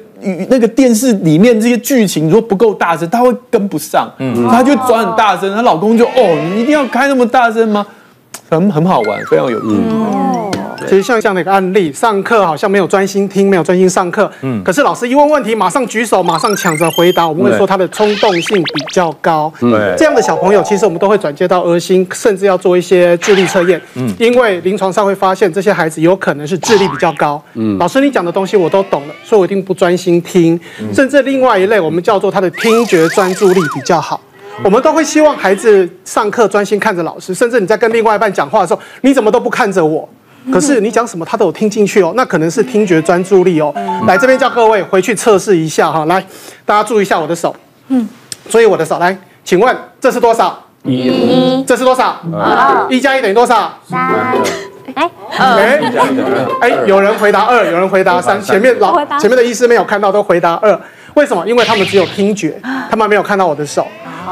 [0.50, 7.86] 那个电视里面这些剧情如果不够大声，他会跟不上，嗯，他就转很大声，她老公就哦，你一定要开那么大声吗？
[8.50, 9.68] 很很好玩，非常有趣。
[10.88, 14.30] 其实像这样的一个案例，上课好像没有专心听，没有专心上课。
[14.42, 14.64] 嗯。
[14.64, 17.28] 可是老师一问问题，马上举手，马上抢着回答。
[17.28, 19.52] 我们会说他的冲动性比较高。
[19.60, 19.96] 对。
[19.98, 23.82] 这样的小朋友，其实我们都会转接到儿心，甚至要做一些智力测验。
[23.96, 24.14] 嗯。
[24.20, 27.42] 因为临床上会发现，这些孩子有可能是智力比较高。
[27.54, 27.78] 嗯。
[27.78, 30.60] 老师，你讲的东西我都懂了，所以我一定不专心听。
[30.94, 34.20] 甚至另外一类，我们叫做他的听觉专注力比较好。
[34.64, 40.08] 我们都会希望孩子上课专心看着老师，甚至你在跟另外一半讲话的时候，你怎么都不看着我？
[40.52, 43.74] 可是你讲什么他都有听进去哦，那可能是听觉专注力哦。
[44.08, 46.24] 来这边叫各位回去测试一下哈，来
[46.66, 47.56] 大家注意一下我的手，
[47.90, 48.08] 嗯，
[48.50, 50.58] 注意我的手，来，请问这是多少？
[50.84, 51.64] 一。
[51.68, 52.18] 这是多少？
[52.34, 52.88] 二。
[52.90, 53.78] 一加一等于多少？
[53.88, 54.00] 三。
[54.96, 55.80] 哎，哎，
[56.60, 60.78] 哎，有人回答二，有人回答三，前面老前面的医师没有看到都回答二，
[61.14, 61.48] 为什么？
[61.48, 63.88] 因为他们只有听觉，他们没有看到我的手。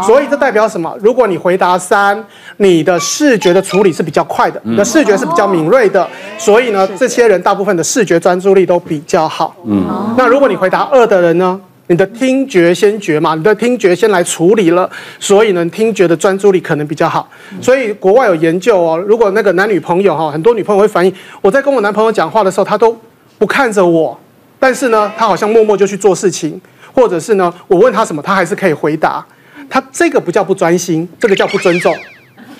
[0.05, 0.95] 所以这代表什么？
[1.01, 2.23] 如果你回答三，
[2.57, 9.55] 你的视觉的处理是比较快的，你的视觉是比较敏锐的，所以呢，这些人大部分的视觉专注力都比较好。
[9.65, 9.85] 嗯，
[10.17, 11.59] 那如果你回答二的人呢？
[11.91, 14.87] 你的听觉先觉嘛，你的听觉先来处理了，
[15.19, 17.27] 所以呢，听觉的专注力可能比较好。
[17.59, 22.95] 所以国外有研究哦，如果那个男女朋友哈，很多女朋友会反映，我在跟我男朋友讲话的时候，他都
[23.39, 24.15] 不看着我，
[24.59, 26.61] 但是呢，他好像默默就去做事情，
[26.93, 29.25] 或者是呢，我问他什么，他还是可以回答。
[29.69, 31.95] 他这个不叫不专心，这个叫不尊重。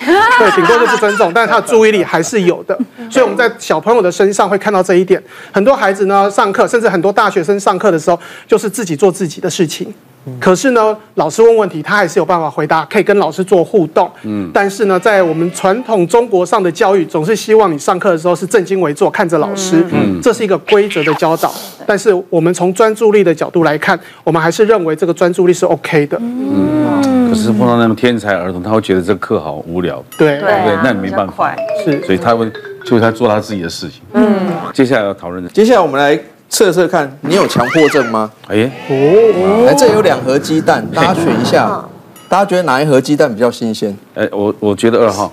[0.00, 2.78] 对，顶多是不尊重，但是他的注意力还是有的。
[3.10, 5.22] 所以我们在小朋友的身上会看到这一点。
[5.52, 8.18] 很多孩子呢，上课，甚至很多大学生上课的时候，
[8.48, 9.92] 就是自己做自己的事情。
[10.38, 14.10] 可是呢，老师问问题，他还是有办法回答，可以跟老师做互动。
[14.22, 14.50] 嗯。
[14.52, 19.84] 但是呢，在我们传统中国上的教育，总是希望你上课的时候是正襟危坐，看着老师。
[19.90, 20.20] 嗯。
[20.22, 21.52] 这是一个规则的教导。
[21.86, 26.18] 但是我们从专注力的角度来看，我们还是认为这个专注力是 OK 的。
[26.20, 27.30] 嗯。
[27.30, 30.04] 可是碰到那种天才儿童，他会觉得这个课好无聊。
[30.18, 30.38] 对。
[30.38, 31.54] 对对，那你没办法。
[31.84, 32.00] 是。
[32.04, 32.50] 所以他会
[32.84, 34.02] 就他做他自己的事情。
[34.12, 34.38] 嗯。
[34.74, 36.18] 接下来要讨论的，接下来我们来。
[36.50, 38.30] 测测看，你有强迫症吗？
[38.48, 41.82] 哎，哦，哎，这有两盒鸡蛋，大家选一下，
[42.28, 43.96] 大家觉得哪一盒鸡蛋比较新鲜？
[44.14, 45.32] 哎，我我觉得二号。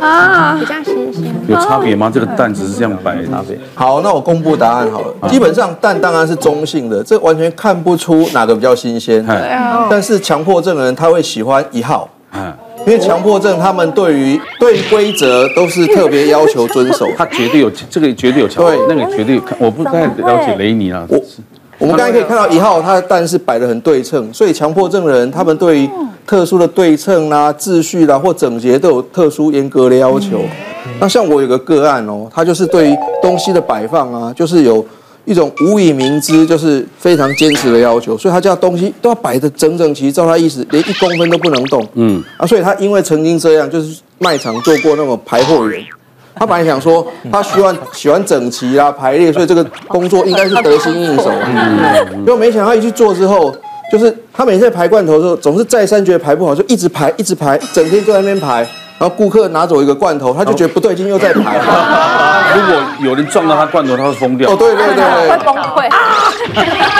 [0.00, 1.34] 啊，比较新鲜。
[1.48, 2.10] 有差别吗？
[2.14, 3.58] 这个蛋只是这样摆差别。
[3.74, 5.28] 好，那我公布答案好了。
[5.28, 9.24] 基本上蛋当然是中性的，这完全看不出哪个比较新鲜。
[9.26, 9.88] 对啊。
[9.90, 12.08] 但是强迫症的人他会喜欢一号。
[12.32, 12.52] 嗯。
[12.86, 17.06] 因为强迫症他们对于对规则都是特别要求遵守。
[17.16, 19.56] 他绝对有这个绝对有强迫，对，那个绝对有看。
[19.60, 21.06] 我不太了解雷尼啊。
[21.08, 21.20] 我
[21.78, 25.90] 我们刚才可以看到一号，他的蛋是摆的很对称，所以强迫症的人他们对于
[26.26, 30.40] 特殊的对称啦、秩序啦或整洁都有特殊严格的要求。
[30.98, 34.84] 那像我有个个案哦，他就是对于东西的摆放啊，就是有
[35.30, 41.86] 一种无以明之，就是非常坚持的要求，所以他家东西都要摆得整整齐，照他意思，连一公分都不能动。
[41.94, 45.80] 嗯啊，所以他因为曾经这样，就是卖场做过那种排货员，
[46.34, 51.30] 他本来想说他喜欢喜欢整齐啊排列，所以这个工作应该是得心应手。
[51.46, 53.54] 嗯，结果没想到一去做之后，
[53.92, 58.66] 就是他每次在排罐头的时候，总是再三觉得排不好，就一直排一直排，整天都在那边排。
[59.00, 61.56] 然后顾客拿走一个罐头，他就觉得不对劲，又在排。
[62.54, 64.50] 如果有人撞到他罐头，他会疯掉。
[64.50, 65.88] 哦，对对对对，会崩溃。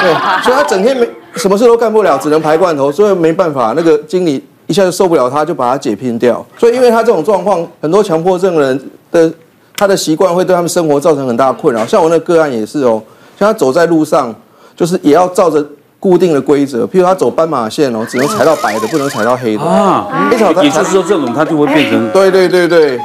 [0.01, 6.43] 对，所以他整天没什么事都干不了，只能排罐头，所以没办法，那个经理一下就受不了他，就把他解聘掉。
[6.57, 9.31] 所以因为他这种状况，很多强迫症人的
[9.77, 11.85] 他的习惯会对他们生活造成很大的困扰。
[11.85, 13.03] 像我那个个案也是哦，
[13.39, 14.35] 像他走在路上，
[14.75, 15.63] 就是也要照着。
[16.01, 20.07] 固定的规则，譬如他走斑马线哦，只能踩到白的，不能踩到黑的啊。
[20.33, 20.39] 也
[20.71, 22.99] 就是说，这种它就会变成对对对对。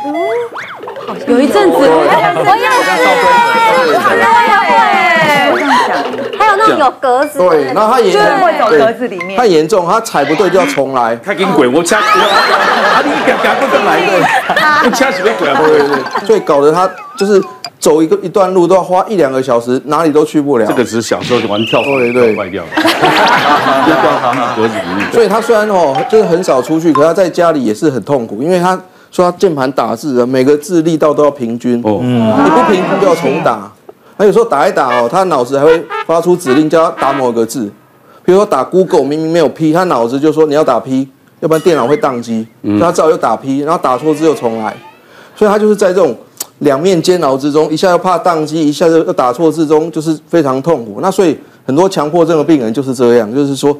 [1.28, 2.76] 有一阵子，我也是，我也会。
[6.40, 11.16] 还有那种有格子，对，然后他严会走格子里面，他严重，他踩不对就要重来。
[11.18, 14.10] 他跟鬼，我掐，啊你赶赶不上来的，
[14.84, 15.60] 不掐死被鬼啊！
[15.66, 17.44] 对对对，所以搞得他就是。
[17.78, 20.66] 走一个一段路都要花一两个小时，哪里都去不了。
[20.66, 22.70] 这个只是小时候就玩跳，对对，坏掉了。
[25.14, 28.80] 所以他虽然哦，就是很少出去，可他在家里也是很痛苦，因为他
[29.12, 33.72] 说他键盘打字啊，每个字力道都要平均哦，你不平均就要重打。
[34.18, 37.72] 他有时候打一打哦，他脑子还会发出指令叫他打某个字，
[38.24, 41.08] 比如说打 Google，明明没有 P，他脑子就说你要打 P，
[41.42, 42.48] 要不然电脑会宕机。
[42.80, 44.76] 他只好又打 P，然后打错字又重来，
[45.36, 46.16] 所以他就是在这种。
[46.60, 51.00] 两面煎熬之中，一下又怕宕机，一下又又打错之中，就是非常痛苦。
[51.02, 53.78] 那所以很多强迫症的病人就是这样，就是说。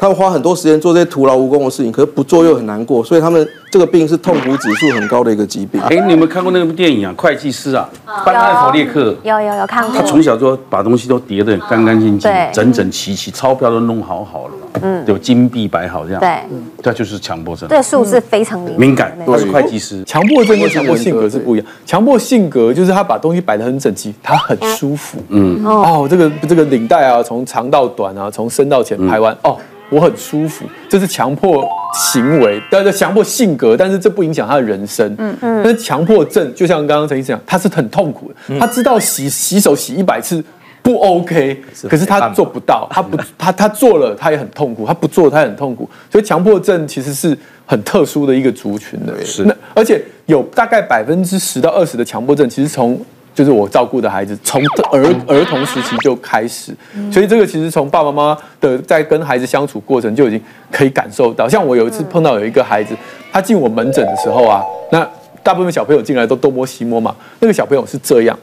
[0.00, 5.80] 他们花很多时间做这些徒劳无功的事情，可是不做又很难过，所以他们这个病是痛苦指数很高的一个疾病。
[5.82, 7.12] 哎，你有没有看过那部电影啊？
[7.16, 7.88] 会计师啊，
[8.24, 9.14] 班艾佛列克。
[9.22, 9.94] 有有有看过。
[9.94, 16.20] 他从小就把东西都叠得干干净净、整整齐齐，钞票都弄好好了，嗯，有金币摆好这样。
[16.20, 16.38] 对，
[16.82, 17.68] 他就是强迫症。
[17.68, 20.02] 对数字非常敏感，都是会计师。
[20.04, 21.66] 强迫症跟强迫性格是不一样。
[21.84, 25.18] 强迫性格就是他把东西摆得很整齐，他很舒服。
[25.28, 29.56] 嗯哦，这个这个领带啊，从长到短啊，从深到浅排完哦。
[29.90, 31.66] 我很舒服，这是强迫
[31.98, 35.12] 行为，但是强迫性格，但是这不影响他的人生。
[35.18, 35.62] 嗯嗯。
[35.64, 38.58] 但是强迫症，就像刚刚陈医生讲，他是很痛苦的。
[38.58, 40.42] 他知道洗洗手洗一百次
[40.82, 45.88] 不 OK，可是他做不到，他不 他他做了他也很痛苦，他不做他也很痛苦。
[46.10, 49.12] 所以强迫症其实是很特殊的一个族群的。
[49.24, 49.44] 是。
[49.44, 52.98] 那而且有大概百分之十到二十的强迫症，其实从
[53.38, 56.74] 就是我照顾的孩子，从儿儿童时期就开始，
[57.08, 61.48] 所以这个其实从爸爸妈妈的在跟孩子相处过程就已经可以感受到。
[61.48, 62.96] 像我有一次碰到有一个孩子，
[63.30, 65.08] 他进我门诊的时候啊，那
[65.40, 68.36] 大部分小朋友进来都东摸西摸嘛，那个小朋友是这样，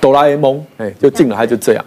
[0.00, 1.84] 哆啦 A 梦，哎，就进来他就这样，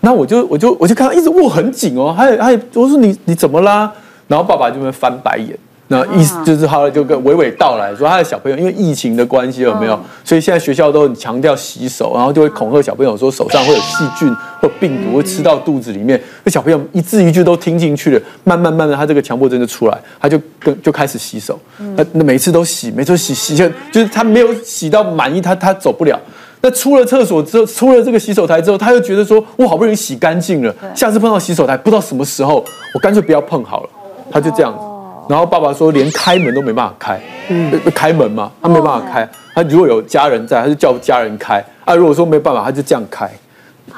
[0.00, 3.90] 那我就我就我就看他一直握很紧哦，他他我说你你怎么啦？
[4.28, 5.58] 然后爸爸就会翻白眼。
[5.92, 10.00] 那意思就是他就跟娓娓道来说，他的小朋友因为疫情的关系有没有？
[10.24, 16.18] 所以现在学校都很强调洗手，然后就会恐吓小朋友说手上会有细菌或病毒会吃到肚子里面。
[16.44, 21.60] 那小朋友一字一句都听进去了，慢慢慢的他这个强迫症就出来，他就跟就开始洗手。
[21.94, 26.18] 那那每次都洗，每次都洗洗就就是他没有洗到满意，他他走不了。
[26.62, 33.88] 那出了厕所之后，出了这个洗手台之后，他又觉得说，我好不容易洗干净了，下次碰到洗手台不知道什么时候，我干脆不要碰好了。
[34.30, 34.91] 他就这样子。
[35.28, 39.28] 然后爸爸说，连开门都没办法开，嗯，开门嘛，他没办法开。
[39.54, 41.64] 他如果有家人在，他就叫家人开。
[41.84, 43.30] 啊，如果说没办法，他就这样开。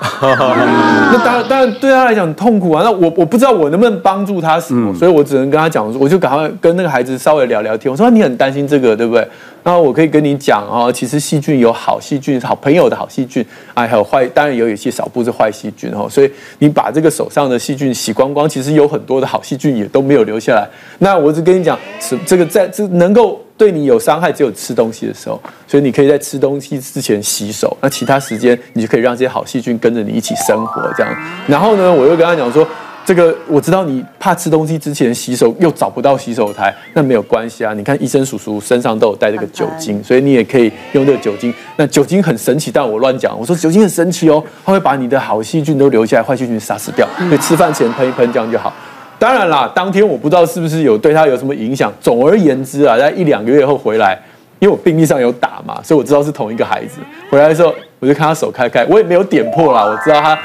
[0.20, 2.82] 那当然，当然对他来讲很痛苦啊。
[2.82, 7.90] 那我我不知道我能不能帮助他什么，嗯、所以我只能跟他讲，我就赶快跟那个孩子稍微聊聊天。
[7.90, 9.26] 我说你很担心这个，对不对？
[9.62, 16.06] 那我可以跟你讲啊，其实细菌有好细菌，好朋友的好细菌啊，还有坏，当然有一些少部是坏细菌哦。
[16.10, 20.68] 所以你把这个手上的细菌洗光光，其实有很多的好细菌也都没有留下来。
[20.98, 23.40] 那我只跟你讲，是这个在这能够。
[23.56, 27.76] 对你有伤害，只有吃东西的时候，所以你可以在吃东西之前洗手。
[27.80, 31.16] 那其他时间，你就可以让这些好细菌跟着你一起生活，这样。
[31.46, 32.66] 然后呢，我又跟他讲说，
[33.04, 37.72] 这个我知道你怕吃东西之前洗手又找不到洗手台，那没有关系啊。
[37.74, 41.54] 你看医生叔叔身上都有带这个酒精，所以你也可以用这个酒精。
[41.76, 43.38] 那酒精很神奇，但我乱讲。
[43.38, 47.06] 我说酒精很神奇哦，它会把你的好细菌都留下来，坏细菌杀死掉。
[47.18, 48.72] 所以吃饭前喷一喷，这样就好。
[49.18, 51.92] 当然啦，当天我不知道是不是有对他有什么影响。
[52.00, 54.18] 总而言之啊，在一两个月后回来，
[54.58, 57.00] 因为我病历上有打嘛，所以我知道是同一个孩子。
[57.30, 60.38] 回来的时候，我就看他手开开，我也没有点破啦，我知道他。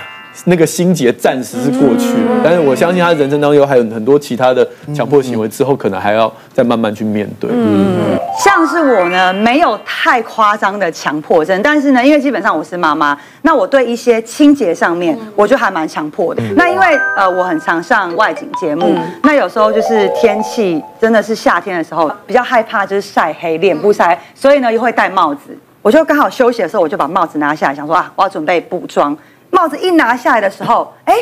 [0.46, 7.50] 那个心结暂时是过去了，但是我相信他人生当中还有很多其他的强迫行为，之后可能还要再慢慢去面对。
[7.54, 16.42] 嗯，像是我呢，没有太夸张的强迫症，但是呢，因为基本上我是妈妈，那我对一些清洁上面，我就还蛮强迫的。
[16.56, 16.86] 那因为
[17.18, 25.58] 呃，我很常上外景节目，那有时候就是天气真的是夏天的时候，比较害怕就是晒黑，脸部晒，所以呢又会戴帽子。
[25.82, 29.18] 我就刚好休息的时候，我就把帽子拿下来，想说啊，我要准备补妆。
[29.52, 31.16] 帽子一拿下来的时候，哎，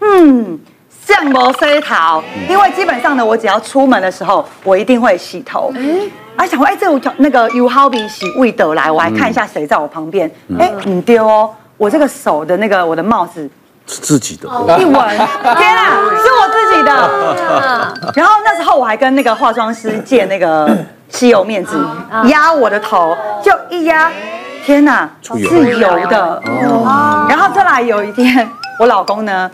[0.00, 0.58] 嗯，
[1.06, 5.72] 像没洗头，因为基本上呢，我只要出门的时候，我一定会洗头。
[5.76, 10.30] 哎，啊想说，哎，这我那个 You How Be 洗味德来，我还看一下谁在我旁边。
[10.58, 13.48] 哎，你丢哦，我这个手的那个我的帽子
[13.86, 14.48] 是自己的，
[14.78, 16.92] 一闻，天啊， 是我自己的。
[18.14, 20.70] 然后那时候我还跟那个化妆师借那个
[21.08, 21.72] 吸油面纸
[22.26, 24.10] 压我的头，就一压。
[24.60, 26.42] 天呐，是油的。
[27.28, 28.48] 然后再来有一天，
[28.78, 29.50] 我老公呢，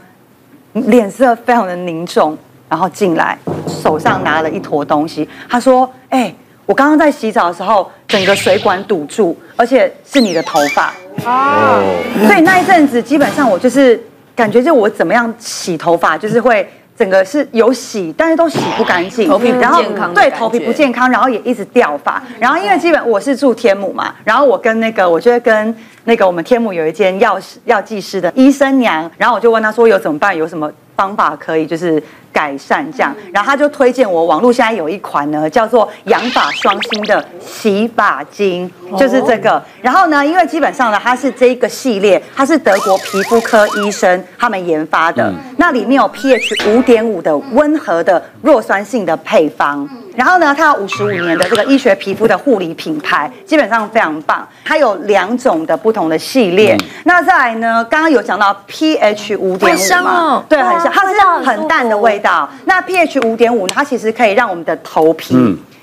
[0.72, 2.36] 脸色非常的凝重，
[2.68, 5.28] 然后进来，手上拿了一坨东西。
[5.48, 6.34] 他说：“哎，
[6.66, 10.92] 我刚刚在洗澡的时候，整个水管堵住，而且是你的头发。”
[11.24, 11.82] 哦。
[12.26, 14.02] 所以那一阵子，基本上我就是
[14.34, 16.68] 感觉，就我怎么样洗头发，就是会。
[16.98, 20.14] 整个是有洗，但是都洗不干净，头皮不健康。
[20.14, 22.22] 对，头皮不健康，然后也一直掉发。
[22.38, 32.02] 然后因为基本我是住天母嘛，然后我跟那个，我就会跟那个我们天母有一间药药剂师的医生娘，然后我就问他说有怎么办，有什么方法可以就是。
[32.36, 39.62] 改善这样，然后他就推荐我，网络现在有一款呢，叫做养发双芯的洗发精，就是这个。
[39.80, 49.88] 然后呢，因为基本上呢，它是这一个系列，它是德国皮肤科医生他们研发的，那里面有 pH 五点五的温和的弱酸性的配方。
[50.16, 54.46] 然后呢，它有五十五年的这个医学皮肤的护理品牌，基本上非常棒。
[54.64, 56.74] 它有两种的不同的系列。
[56.74, 62.48] 嗯、那再来呢，刚刚有讲到 pH 五点五嘛，哦、对，很香，它是很淡的味道。
[62.64, 65.36] 那 pH 五点五，它其实可以让我们的头皮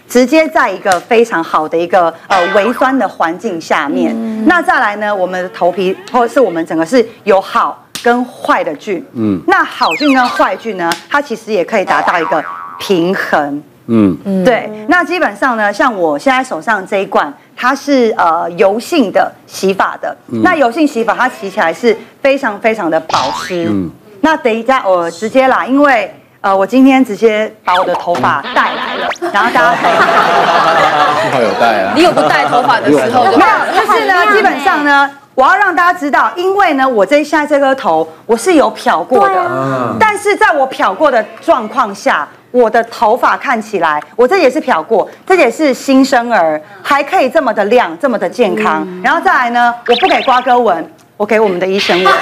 [0.09, 4.11] 直接在一个非常好的一个呃微酸的环境下面。
[4.15, 9.05] 嗯、那再来呢，我们的头皮或者是我们整个是有好跟坏的菌。
[9.13, 12.43] 嗯，那好菌跟坏菌呢，它其实也可以达到一个
[12.79, 13.63] 平衡。
[13.87, 20.15] 嗯，对，那基本上呢，像我现在手上这一罐，它是呃油性的洗发的。
[20.31, 23.67] 嗯、那油性洗发，它洗起来是非常非常的保湿。
[23.69, 29.91] 嗯，那等一下我直接啦，因为呃我今天直接把我的头发带来了，然后大家可以。
[31.23, 31.91] 幸好有带啊。
[31.93, 33.25] 你有不带头发的时候？
[33.25, 42.25] 没有，就是呢，基本上呢，我要让大家知道，因为呢，我这现在这个头我是有漂过的，啊、但是在我漂过的状况下。
[42.53, 48.87] 我的头发看起来，我这也是漂过，这也是新生儿，还可以这么的亮，这么的健康。
[49.03, 50.87] 然后再来呢，我不给瓜哥闻，
[51.17, 52.13] 我给我们的医生闻。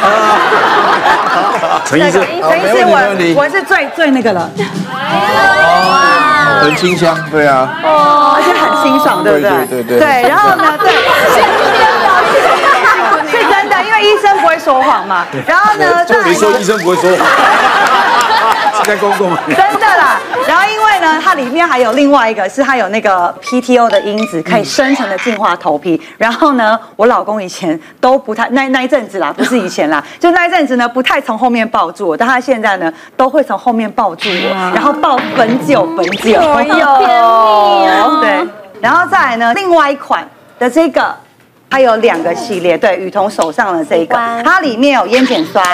[1.84, 4.50] 陈医生，陈医生闻，我是最最那个了。
[6.62, 7.68] 很清香，对啊。
[7.84, 9.52] 哦，而且很清爽，对不对？
[9.68, 10.00] 对对对。
[10.00, 10.94] 对，然后呢， 对，
[13.30, 15.26] 是真的，因为医生不会说谎嘛。
[15.46, 17.28] 然后呢，就你说医生不会说谎。
[18.84, 26.02] 在公共真的啦，然后因为呢，它里面还有另外一个，是它有那个 PTO 的因子，可以深层的净化头皮。
[26.18, 36.40] 然后呢，我老公以前都不太那那一阵子啦，不是以前啦， 就那一阵子呢，不太从后面抱住我，但他现在呢，都会从后面抱住我，然后抱很久很久。
[36.40, 38.48] 哎呦，对，
[38.82, 40.28] 然后再来呢，另外一款
[40.60, 41.16] 的这个，
[41.70, 45.66] 它有两个系列，对，雨桐手上的这个，它里面有烟碱酸。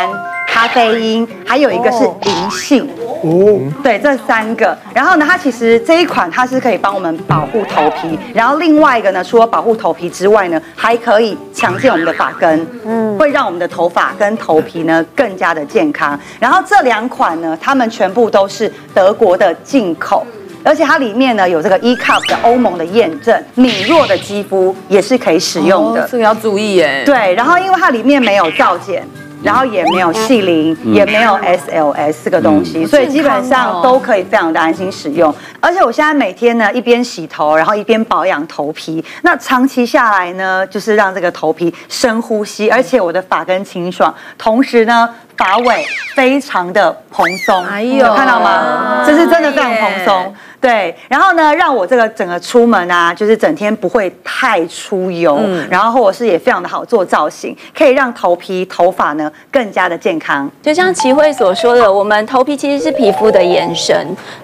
[0.57, 2.89] 咖啡因，还有一个是银杏，
[3.21, 4.75] 哦，对，这三个。
[4.91, 16.19] 然后呢，它其实这一款它是可以帮我们保护头皮，然后另外一个呢，除了保护头皮之外呢，还可以强健我们的发根，嗯，会让我们的头发跟头皮呢更加的健康。
[16.39, 20.25] 然后这两款呢，它们全部都是德国的进口，
[20.63, 26.07] 而且它里面呢有这个 E-Cup 的欧盟的验证，敏弱的肌肤也是可以使用的。
[26.11, 27.03] 这个要注意耶。
[27.05, 29.03] 对，然后因为它里面没有皂碱。
[29.43, 35.33] 然后也没有矽灵，也没有 SLS 这个东西，所以基本上都可以非常的安心使用。
[35.59, 45.09] 而且我现在每天呢，一边洗头，然后一边保养头皮，那长期下来呢，就是让这个头皮深呼吸，而且我的发根清爽，同时呢。
[45.37, 45.85] 发尾
[46.15, 49.03] 非常的蓬松，哎呦，有看到吗？
[49.05, 50.35] 这是真的非常蓬松。
[50.59, 60.49] 对，然后呢，让我这个整个出门啊，就是整天不会太出油，嗯、然后或者是也非常的好做造型，可以让头皮头发呢更加的健康。
[60.63, 63.95] 就像齐慧所说的，我们头皮其实是皮肤的延伸，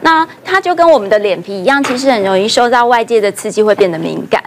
[0.02, 4.42] 那它就跟我们的脸皮一样，其实很容易受到外界的刺激，会变得敏感。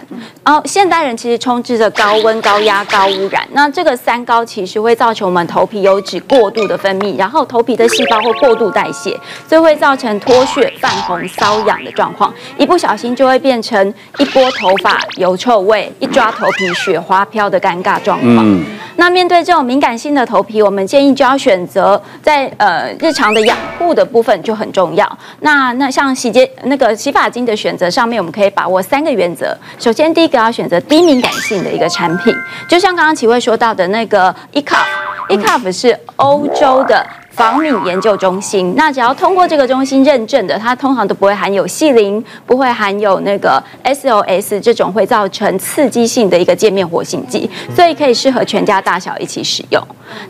[0.45, 18.37] 然后现代人其实充斥着高温、高压、高污染，那这个三高其实会造成我们头皮油脂过度的分泌，然后头皮的细胞会过度代谢，所以会造成脱屑、泛红、瘙痒的状况，一不小心就会变成一拨头发油臭味，一抓头皮雪花飘的尴尬状况。
[18.39, 18.63] 嗯、
[18.97, 25.17] 那面对这种敏感性的头皮，我们建议就要选择在呃日常的养护的部分就很重要。
[25.39, 29.57] 那那像洗洁那个洗发精的选择上面，我们可以把握三个原则。
[29.79, 32.33] 首先，第一个要选择低敏感性的一个产品，
[32.67, 37.05] 就像刚刚齐慧说到的那个 ECOF，ECOF 是欧洲的。
[37.37, 49.79] 防敏研究中心，那只要通过这个中心认证的，它通常都不会含有细磷，不会含有那个 SOS 这种会造成刺激性的一个界面活性剂，所以可以适合全家大小一起使用。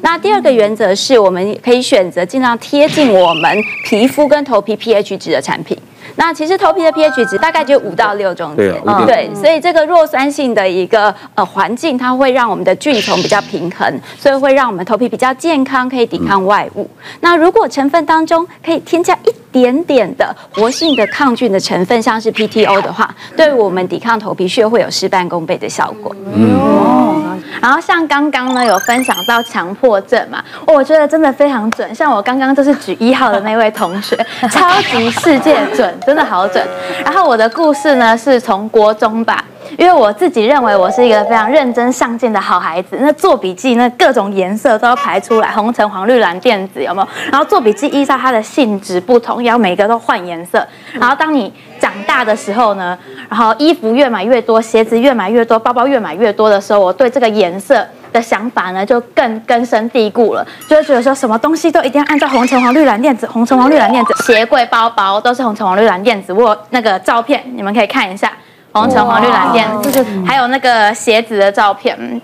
[0.02, 5.78] 那第二个原则是，我们可以选择尽量贴近我们皮肤跟头皮 pH 值的产品。
[6.16, 8.74] 那其实头皮的 pH 值大概就五到六中间，
[9.06, 16.90] 对，对，所以这个弱酸性的一个呃环境，它会让我们的菌丛比较平衡，所以会让我们头皮比较健康，可以抵抗外物。
[17.22, 26.16] 那如果成分当中可以添加一点点的活性的抗菌的成分，像是 PTO 的话，对我们抵抗头皮屑会有事半功倍的效果。
[26.34, 31.94] 嗯，然后像刚刚呢有分享到强迫症嘛，我觉得真的非常准。
[31.96, 34.16] 像我刚刚就是举一号的那位同学，
[34.52, 35.97] 超级世界准。
[36.06, 36.64] 真的好准，
[37.04, 39.44] 然后我的故事呢是从国中吧，
[39.78, 47.08] 因为我自己认为我是一个非常认真上进的好孩子，那做笔记那各种颜色都要排出来，红橙黄绿蓝靛紫有没有？
[47.32, 50.66] 然后做笔记依照它的性质不同，要每个都换颜色。
[50.94, 52.98] 然后当你长大的时候呢，
[53.30, 57.86] 然后衣服越买越多，鞋子越买越多，包包越买越多的时候，我对这个颜色
[58.18, 66.34] 的想法呢，就更根深蒂固了，就会觉得说什么东西都一定要按照红橙黄绿蓝靛紫，红橙黄绿蓝靛紫，鞋柜包包都是红橙黄绿蓝靛紫。
[66.34, 68.34] 我那个照片，你们可以看一下，
[68.72, 72.22] 红橙黄绿蓝靛紫，还有那个鞋子的照片。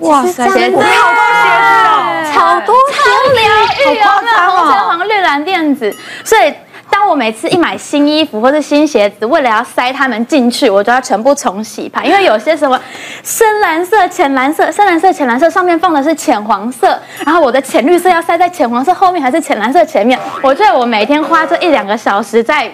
[0.00, 6.52] 哇塞，鞋子好多鞋子哦，好多超疗愈哦，那红橙黄绿蓝靛紫，所以。
[6.90, 12.80] 当我每次一买新衣服或是新鞋子，为了要塞它们进去，我就要全部重洗牌，因为有些什么
[13.22, 20.18] 深蓝色、浅蓝色、深蓝色、浅蓝色上面放的是浅黄色，然后我的浅绿色要塞在浅黄色后面还是浅蓝色前面？
[20.42, 22.72] 我觉得我每天花这一两个小时在。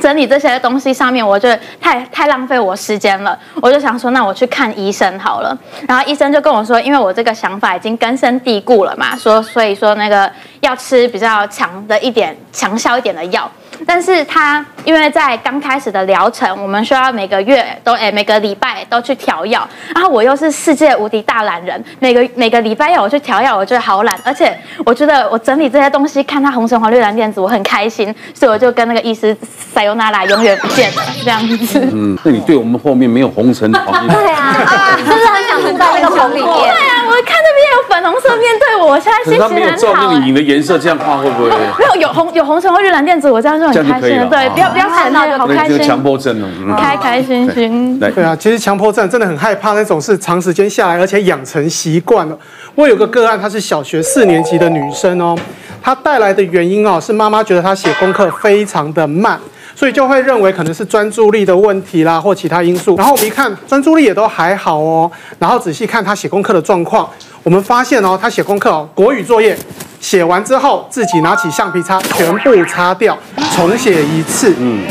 [0.00, 3.38] 整理这些东西上面，我觉得太太浪费我时间了。
[3.60, 5.56] 我就想说，那我去看医生好了。
[5.86, 10.30] 然后医生就跟我说，因为我这个想法已经根深蒂固了嘛，说所以说那个
[10.60, 13.50] 要吃比较强的一点、强效一点的药。
[13.86, 29.36] 但是他因为在刚开始的疗程，我们需要每个月都哎每个礼拜都去调药，然后我又是世界无敌大懒人，每个每个礼拜要我去调药，我觉得好懒，而且我觉得我整理这些东西，看它红橙黄绿蓝靛紫，我很开心，所以我就跟那个医师
[29.72, 31.80] 塞尤娜拉永远不见了这样子。
[31.92, 34.12] 嗯，那你对我们后面没有红橙黄绿？
[34.12, 34.54] 对啊，
[34.96, 36.44] 是不是很想混在那个红里面？
[36.44, 39.48] 对啊，我看那边有粉红色面对我，我现在心情很好。
[39.48, 41.50] 他没有照那个影的颜色这样画会不会？
[41.50, 44.26] 没有，有红有红橙或绿蓝靛紫，我这样就很开心了。
[44.26, 45.78] 对，不要不要看到就好开心。
[45.82, 47.98] 强迫症了，开开心心。
[48.00, 52.38] 对啊，其实强迫症真的很害怕那种是长时间下来，而且养成习惯了。
[52.74, 55.36] 我有个个案，她是小学四年级的女生哦，
[55.82, 59.38] 她带来的原因哦是妈妈觉得她写功课非常的慢，
[59.74, 62.96] 所以就会认为可能是专注力的问题啦，或其他因素。
[62.96, 67.08] 然后我们一看专注力也都还好哦，然后仔细看她写功课的状况，
[67.48, 69.56] 我们发现哦，他写功课哦，国语作业。
[70.00, 73.16] 写完之后，自己拿起橡皮擦，全部擦掉，
[73.56, 74.54] 重写一次。
[74.58, 74.82] 嗯，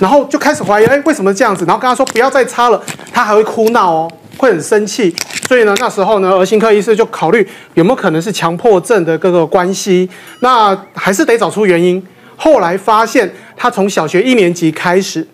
[0.00, 1.64] 然后就开始怀疑，哎，为什么这样子？
[1.66, 5.14] 然后跟他说不要再擦了，他还会哭闹哦，会很生气。
[5.46, 10.10] 所以呢，那时候呢，儿心科医师就考虑有没有可能是强迫症的各个关系。
[10.40, 12.04] 那还是得找出原因。
[12.36, 15.24] 后来发现，他从小学一年级开始，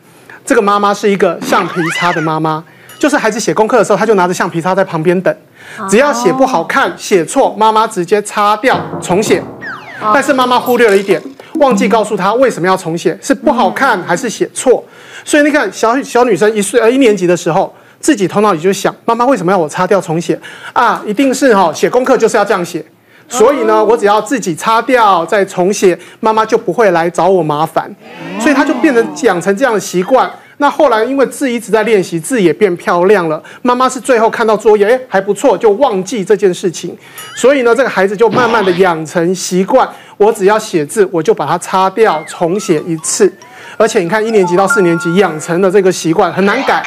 [0.44, 2.62] 这个妈妈是一个橡皮擦的妈妈，
[2.98, 5.34] 就是孩子写功课的时候，他就拿着橡皮擦在旁边等。
[5.88, 9.42] 只要写不好看、写错，妈妈直接擦掉重写。
[10.12, 11.22] 但是妈妈忽略了一点，
[11.54, 14.84] 忘记告诉他为什么要重写，是不好看还是写错？
[15.24, 20.38] 所以你看，小小女生一岁呃一年级的时候，自己头脑里就想，妈妈为什么要我擦掉重写
[20.74, 21.02] 啊？
[21.06, 22.84] 一定是哈写功课就是要这样写，
[23.28, 27.90] 所以呢，我只要自己擦掉再重写，妈妈就不会来找我麻烦，
[28.38, 30.30] 所以她就变成养成这样的习惯。
[30.58, 33.42] 那后来因为字一直在练习，字也变漂亮了。
[33.62, 36.96] 妈妈是最后看到作业，哎，还不错，就忘记这件事情。
[37.34, 43.32] 所以呢，这个孩子就慢慢的养成习惯，我只要写字，我就把它擦掉，重写一次。
[43.76, 46.82] 而且你看，一年级到四年级养成的这个习惯很难改。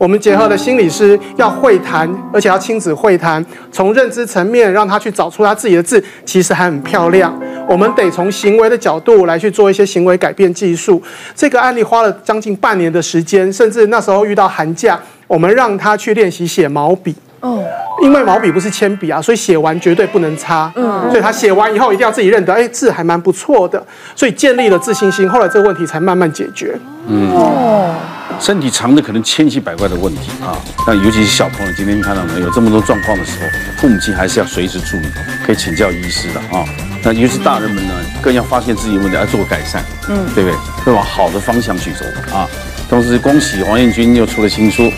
[0.00, 7.38] 我们结合了心理师，要会谈，而且要亲子会谈，从认知层面让他去找出他自己的字，其实还很漂亮。
[7.68, 11.02] 我们得从行为的角度来去做一些行为改变技术。
[11.34, 17.14] 这个案例花了将近半年的时间，甚至那时候遇到寒假，我们让他去练习写毛笔。
[17.40, 17.64] 哦，
[18.02, 20.70] 因为毛笔不是铅笔啊，所以写完绝对不能擦。
[20.76, 23.84] 嗯，所以他写完以后一定要自己认得，哎，字还蛮不错的，
[24.14, 25.28] 所以建立了自信心。
[25.28, 26.78] 后来这个问题才慢慢解决。
[27.06, 27.30] 嗯。
[27.32, 27.94] 哦。
[28.38, 35.02] 身体长的可能千奇百怪的问题啊，那尤其是小朋友，今天看到没有这么多状况的时候，父母亲还是要随时注意，
[35.44, 36.64] 可以请教医师的啊。
[37.02, 40.56] 那尤其是大人们呢，更要发现自己问题，要做改善，嗯，对不对？
[40.84, 42.48] 会往好的方向去走啊。
[42.88, 44.84] 同时，恭喜黄彦君又出了新书《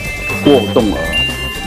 [0.45, 0.99] 过动儿》